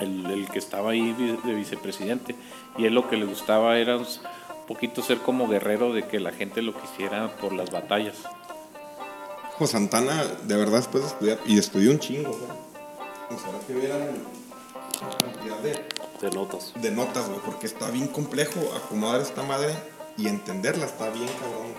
[0.00, 1.14] el, el que estaba ahí
[1.44, 2.34] de vicepresidente.
[2.76, 4.06] Y él lo que le gustaba era un
[4.68, 8.16] poquito ser como guerrero de que la gente lo quisiera por las batallas.
[9.58, 12.50] Pues Santana, de verdad, después de estudiar, y estudió un chingo, güey.
[13.30, 14.08] O sea, que vieran
[15.00, 15.84] la cantidad de,
[16.20, 16.72] De notas.
[16.76, 19.74] de notas, güey, porque está bien complejo acomodar esta madre
[20.16, 21.72] y entenderla, está bien cabrón.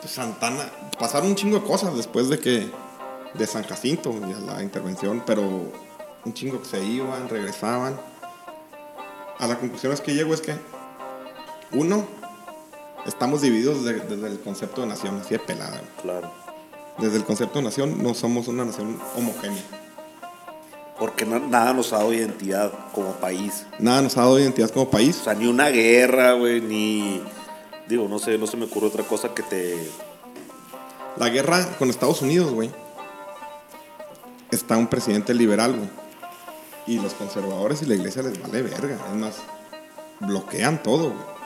[0.00, 2.70] Pues Santana, pasaron un chingo de cosas después de que,
[3.34, 5.42] de San Jacinto y a la intervención, pero
[6.24, 7.98] un chingo que se iban, regresaban.
[9.38, 10.54] A la conclusión es que llego es que,
[11.72, 12.06] uno,
[13.06, 15.80] estamos divididos de- desde el concepto de nación, así de pelada.
[16.02, 16.30] Claro.
[16.98, 19.62] Desde el concepto de nación no somos una nación homogénea.
[20.98, 23.66] Porque na- nada nos ha dado identidad como país.
[23.78, 25.18] Nada nos ha dado identidad como país.
[25.20, 27.22] O sea, ni una guerra, güey, ni.
[27.86, 29.76] Digo, no sé, no se me ocurre otra cosa que te.
[31.18, 32.70] La guerra con Estados Unidos, güey.
[34.50, 35.88] Está un presidente liberal, güey.
[36.86, 38.96] Y los conservadores y la iglesia les vale verga.
[39.10, 39.36] Es más,
[40.20, 41.36] bloquean todo, güey.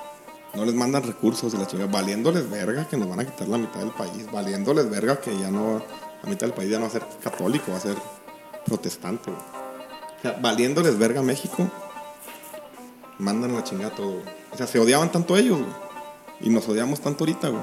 [0.54, 1.90] No les mandan recursos y la chingada.
[1.90, 4.30] Valiéndoles verga que nos van a quitar la mitad del país.
[4.32, 5.82] Valiéndoles verga que ya no.
[6.22, 7.96] La mitad del país ya no va a ser católico, va a ser
[8.66, 9.42] protestante, güey.
[10.18, 11.66] O sea, valiéndoles verga México,
[13.18, 14.24] mandan la chingada todo, güey.
[14.52, 15.72] O sea, se odiaban tanto ellos, güey.
[16.40, 17.62] Y nos odiamos tanto ahorita, güey.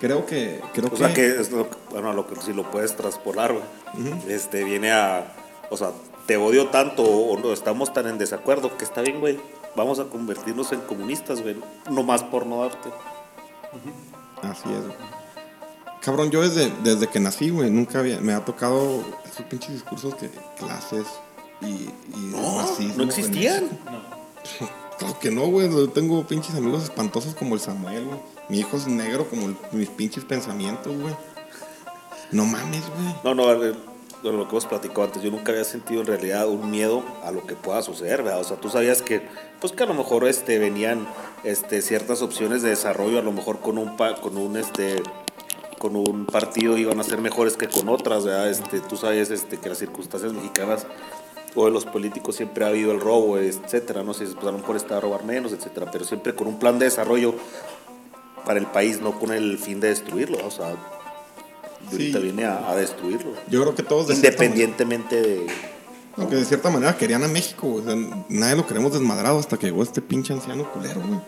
[0.00, 0.60] Creo que.
[0.72, 3.64] Creo O sea, que es lo, bueno, lo que si lo puedes traspolar, güey.
[4.28, 5.32] Este viene a.
[5.68, 5.92] O sea,
[6.30, 9.40] te odio tanto o no, estamos tan en desacuerdo que está bien, güey.
[9.74, 11.56] Vamos a convertirnos en comunistas, güey.
[11.90, 12.88] No más por no darte.
[14.40, 14.96] Así es, güey.
[16.00, 20.14] Cabrón, yo desde, desde que nací, güey, nunca había, me ha tocado esos pinches discursos
[20.14, 21.04] que clases
[21.62, 22.94] y, y No, racismo.
[22.98, 23.64] no existían.
[23.64, 24.70] México.
[25.00, 25.68] Claro que no, güey.
[25.68, 28.18] Yo tengo pinches amigos espantosos como el Samuel, güey.
[28.50, 31.14] Mi hijo es negro como el- mis pinches pensamientos, güey.
[32.30, 33.14] No mames, güey.
[33.24, 33.74] No, no,
[34.22, 37.30] bueno, lo que hemos platicado antes, yo nunca había sentido en realidad un miedo a
[37.30, 38.40] lo que pueda suceder, ¿verdad?
[38.40, 39.22] O sea, tú sabías que,
[39.60, 41.06] pues que a lo mejor este, venían
[41.44, 45.02] este, ciertas opciones de desarrollo, a lo mejor con un, con un, este,
[45.78, 48.50] con un partido iban a ser mejores que con otras, ¿verdad?
[48.50, 50.86] Este, tú sabes este, que las circunstancias mexicanas
[51.54, 54.58] o de los políticos siempre ha habido el robo, etcétera, no sé, pues a lo
[54.58, 57.34] mejor está a robar menos, etcétera, pero siempre con un plan de desarrollo
[58.44, 60.76] para el país, no con el fin de destruirlo, o sea,
[61.88, 62.24] y ahorita Sí.
[62.24, 63.32] viene a, a destruirlo.
[63.48, 65.36] Yo creo que todos de Independientemente de.
[65.40, 65.54] manera-
[66.16, 67.66] no, que de cierta manera querían a México.
[67.74, 67.94] O sea,
[68.28, 71.20] nadie lo queremos desmadrado hasta que llegó este pinche anciano culero, güey.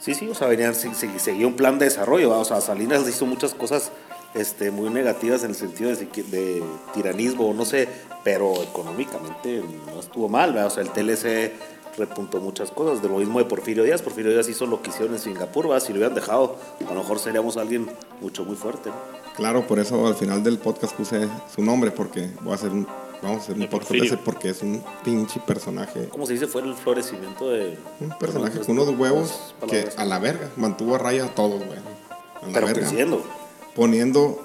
[0.00, 2.38] Sí, sí, o sea, venían, se- se- seguía un plan de desarrollo, ¿va?
[2.38, 3.90] o sea, Salinas hizo muchas cosas
[4.34, 7.88] este, muy negativas en el sentido de, de tiranismo, no sé,
[8.22, 10.66] pero económicamente no estuvo mal, ¿va?
[10.66, 11.52] o sea, el TLC
[11.96, 15.14] repuntó muchas cosas, de lo mismo de Porfirio Díaz, Porfirio Díaz hizo lo que hicieron
[15.14, 15.80] en Singapur, ¿va?
[15.80, 17.88] si lo hubieran dejado, a lo mejor seríamos alguien
[18.20, 18.96] mucho, muy fuerte, ¿no?
[19.36, 22.86] Claro, por eso al final del podcast puse su nombre, porque voy a hacer un,
[23.20, 24.04] vamos a hacer un podcast de Porfirio.
[24.04, 26.08] ese porque es un pinche personaje.
[26.08, 26.46] ¿Cómo se dice?
[26.46, 27.76] Fue el florecimiento de...
[28.00, 31.78] Un personaje con unos huevos que a la verga mantuvo a raya a todos, güey.
[31.78, 32.72] A la Pero verga.
[32.82, 33.22] creciendo.
[33.74, 34.40] Poniendo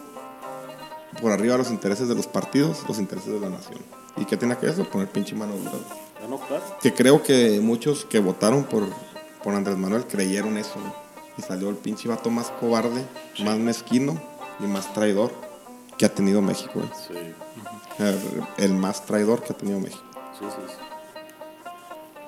[1.22, 3.80] por arriba los intereses de los partidos, los intereses de la nación.
[4.18, 4.86] ¿Y qué tiene que eso?
[4.86, 5.72] Poner pinche mano dura.
[6.18, 6.64] Ah, no, claro.
[6.82, 8.86] Que creo que muchos que votaron por,
[9.44, 10.80] por Andrés Manuel creyeron eso.
[10.80, 10.92] güey.
[11.38, 13.06] Y salió el pinche vato más cobarde,
[13.44, 14.20] más mezquino
[14.60, 15.32] y más traidor
[15.98, 16.72] que ha tenido México.
[16.76, 16.90] güey.
[17.08, 17.34] Sí,
[18.04, 18.20] El,
[18.66, 20.04] el más traidor que ha tenido México.
[20.38, 20.62] sí, sí.
[20.68, 20.74] sí.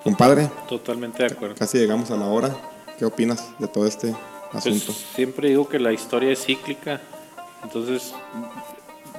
[0.03, 1.55] Compadre, Totalmente de acuerdo.
[1.55, 2.55] casi llegamos a la hora.
[2.97, 4.15] ¿Qué opinas de todo este
[4.51, 4.93] Pues, asunto?
[5.15, 6.99] siempre digo que la historia es cíclica,
[7.63, 8.13] entonces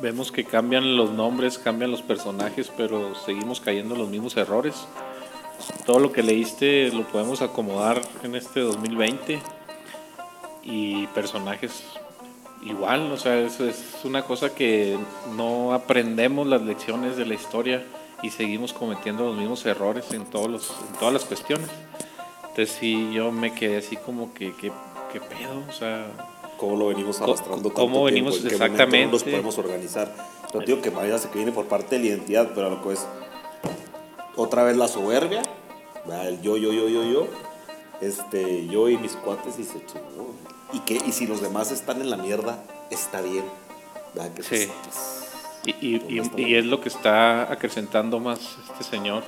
[0.00, 4.74] vemos que cambian los nombres, cambian los personajes, pero seguimos cayendo en los mismos errores.
[5.86, 9.40] Todo lo que leíste lo podemos acomodar en este 2020
[10.64, 11.82] y personajes
[12.62, 14.98] igual, o sea, es, es una cosa que
[15.36, 17.84] no aprendemos las lecciones de la historia
[18.22, 21.68] y seguimos cometiendo los mismos errores en, todos los, en todas las cuestiones.
[22.42, 24.70] Entonces sí, yo me quedé así como que, que,
[25.12, 25.62] ¿qué pedo?
[25.68, 26.06] O sea,
[26.58, 29.06] cómo lo venimos arrastrando tanto cómo tiempo, venimos- en qué exactamente.
[29.06, 30.14] no nos podemos organizar.
[30.52, 33.06] Pero digo que vaya que viene por parte de la identidad, pero lo que es
[34.36, 35.42] otra vez la soberbia,
[36.06, 36.28] ¿verdad?
[36.28, 37.26] el yo, yo, yo, yo, yo,
[38.00, 40.34] este, yo y mis cuates y se chingó.
[40.72, 43.44] Y que y si los demás están en la mierda, está bien.
[44.42, 44.68] Sí.
[44.82, 45.22] pues,
[45.64, 49.22] Y, y- ¿Dónde y- la y es lo que está acrecentando más este señor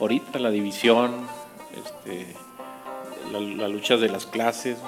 [0.00, 1.26] ahorita, la división,
[1.76, 2.26] este,
[3.30, 4.78] la, la lucha de las clases,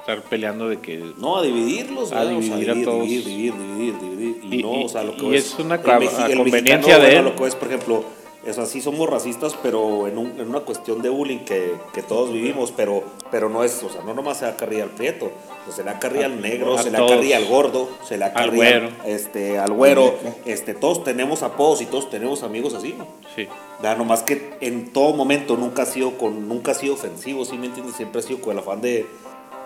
[0.00, 1.14] estar peleando de que...
[1.16, 2.36] No, a dividirlos, A ¿verdad?
[2.36, 3.08] O sea, dividir a dividir, todos.
[3.08, 4.60] dividir, dividir, dividir, dividir.
[4.60, 7.24] Y, no, o sea, lo que es, es una el conveniencia de bueno, él.
[7.24, 8.04] Lo que es, por ejemplo,
[8.50, 12.32] es así somos racistas, pero en, un- en una cuestión de bullying que, que todos
[12.32, 15.64] vivimos, pero, pero no es, o sea, no nomás se da carrilla al prieto, o
[15.66, 18.14] sea, se le da carrilla al negro, a se le da carrilla al gordo, se
[18.14, 18.88] le da Al carrilla güero.
[19.06, 20.14] este, al güero,
[20.46, 23.06] este, todos tenemos apodos y todos tenemos amigos así, ¿no?
[23.36, 23.46] Sí,
[23.82, 27.56] Da, nomás que en todo momento nunca ha sido con nunca ha sido ofensivo, ¿sí
[27.56, 27.94] me entiendes?
[27.96, 29.06] Siempre ha sido con el afán de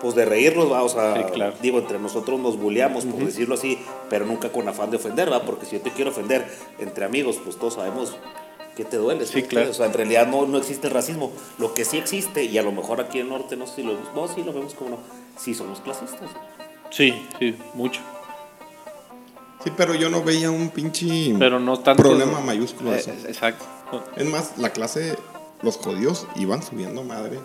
[0.01, 0.83] pues de reírnos, ¿va?
[0.83, 1.53] o sea, Sí, claro.
[1.61, 3.79] digo, entre nosotros nos bulleamos, por decirlo así,
[4.09, 5.43] pero nunca con afán de ofender, ¿va?
[5.43, 6.45] Porque si yo te quiero ofender
[6.79, 8.13] entre amigos, pues todos sabemos
[8.75, 9.69] que te duele, Sí, claro.
[9.71, 11.31] O sea, en realidad no, no existe el racismo.
[11.59, 13.83] Lo que sí existe, y a lo mejor aquí en el norte no sé si
[13.83, 14.97] lo vemos, no, sí lo vemos como no,
[15.37, 16.29] sí somos clasistas.
[16.89, 18.01] sí, sí, mucho.
[19.63, 22.03] Sí, pero yo no veía un pinche Pero no tanto...
[22.03, 23.11] problema mayúsculo Eh, eso.
[23.27, 23.63] Exacto.
[24.17, 25.15] Es más, la clase,
[25.61, 27.39] los jodidos iban subiendo madre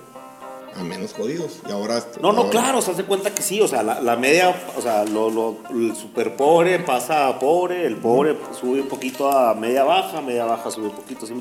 [0.78, 1.58] a menos jodidos.
[1.68, 2.02] Y ahora.
[2.22, 4.80] No, no, ahora- claro, se hace cuenta que sí, o sea, la, la media, o
[4.80, 9.54] sea, lo, lo- el super pobre pasa a pobre, el pobre sube un poquito a
[9.54, 11.34] media baja, media baja sube un poquito, ¿sí?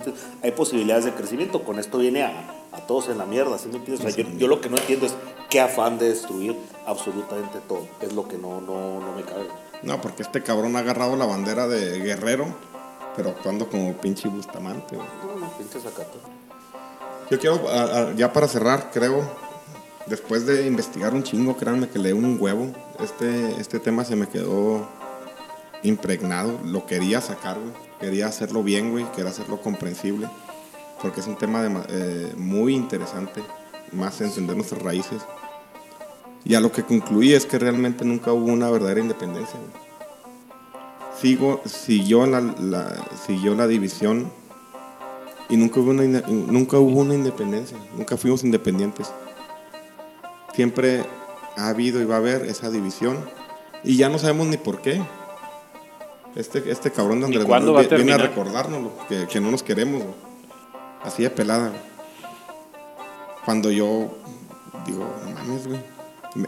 [0.43, 2.31] Hay posibilidades de crecimiento, con esto viene a,
[2.71, 4.05] a todos en la mierda, ¿sí me entiendes?
[4.05, 5.15] O sea, yo, yo lo que no entiendo es
[5.49, 9.47] qué afán de destruir absolutamente todo, es lo que no, no, no me cabe.
[9.83, 12.47] No, porque este cabrón ha agarrado la bandera de guerrero,
[13.15, 14.95] pero actuando como pinche Bustamante.
[14.95, 15.07] güey.
[15.25, 16.17] No, no, pinche sacato.
[17.29, 19.21] Yo quiero, ya para cerrar, creo,
[20.05, 22.71] después de investigar un chingo, créanme que leí un huevo,
[23.01, 24.87] este, este tema se me quedó
[25.83, 30.29] impregnado, lo quería sacar, güey, quería hacerlo bien, güey, quería hacerlo comprensible,
[31.01, 33.43] porque es un tema dema- eh, muy interesante,
[33.91, 35.21] más entender nuestras raíces.
[36.45, 39.59] Y a lo que concluí es que realmente nunca hubo una verdadera independencia.
[39.59, 39.87] güey.
[41.65, 44.31] Siguió la- siguió la división
[45.49, 49.11] y nunca hubo, una, nunca hubo una independencia, nunca fuimos independientes.
[50.53, 51.05] Siempre
[51.55, 53.17] ha habido y va a haber esa división
[53.83, 55.01] y ya no sabemos ni por qué.
[56.35, 59.49] Este, este cabrón de Andrés Manuel va a vi- viene a recordárnoslo, que, que no
[59.51, 60.03] nos queremos.
[61.03, 61.71] Así de pelada.
[63.45, 64.09] Cuando yo
[64.85, 65.79] digo, no mames, güey.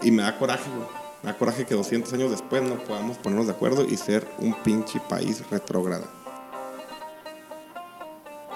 [0.03, 0.87] Y me da coraje, güey.
[1.23, 4.53] Me da coraje que 200 años después no podamos ponernos de acuerdo y ser un
[4.63, 6.05] pinche país retrógrado.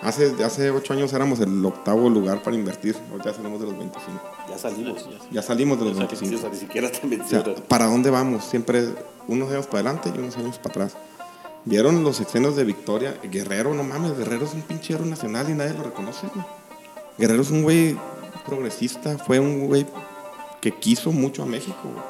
[0.03, 2.95] Hace, hace 8 años éramos el octavo lugar para invertir.
[3.13, 4.21] Hoy ya salimos de los 25.
[4.49, 5.09] Ya salimos.
[5.31, 6.41] Ya salimos de los Sí, o 25.
[6.41, 7.43] sea, ni siquiera te O sea.
[7.67, 8.43] ¿para dónde vamos?
[8.43, 8.83] Siempre
[9.27, 10.97] unos años para adelante y unos años para atrás.
[11.65, 13.17] ¿Vieron los sexenios de Victoria?
[13.23, 16.27] Guerrero, no mames, Guerrero es un pinche héroe nacional y nadie lo reconoce.
[16.33, 16.45] güey.
[17.17, 17.97] Guerrero es un güey
[18.45, 19.85] progresista, fue un güey
[20.59, 21.77] que quiso mucho a México.
[21.83, 22.03] güey.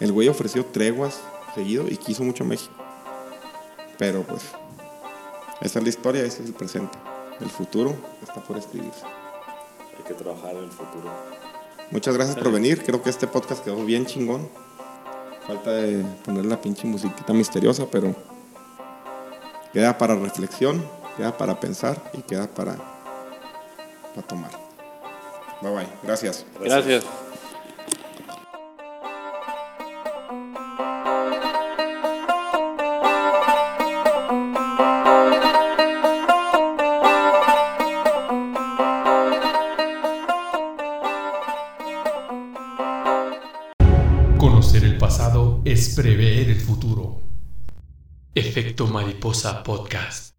[0.00, 1.20] El güey ofreció treguas
[1.54, 2.72] seguido y quiso mucho a México.
[3.98, 4.42] Pero pues,
[5.62, 6.98] esa es la historia, ese es el presente.
[7.40, 9.04] El futuro está por escribirse.
[9.96, 11.10] Hay que trabajar en el futuro.
[11.90, 12.82] Muchas gracias por venir.
[12.84, 14.48] Creo que este podcast quedó bien chingón.
[15.46, 18.14] Falta de poner la pinche musiquita misteriosa, pero
[19.72, 20.84] queda para reflexión,
[21.16, 22.76] queda para pensar y queda para,
[24.14, 24.50] para tomar.
[25.60, 25.88] Bye bye.
[26.02, 26.44] Gracias.
[26.60, 27.04] Gracias.
[48.52, 50.31] Efecto Mariposa Podcast.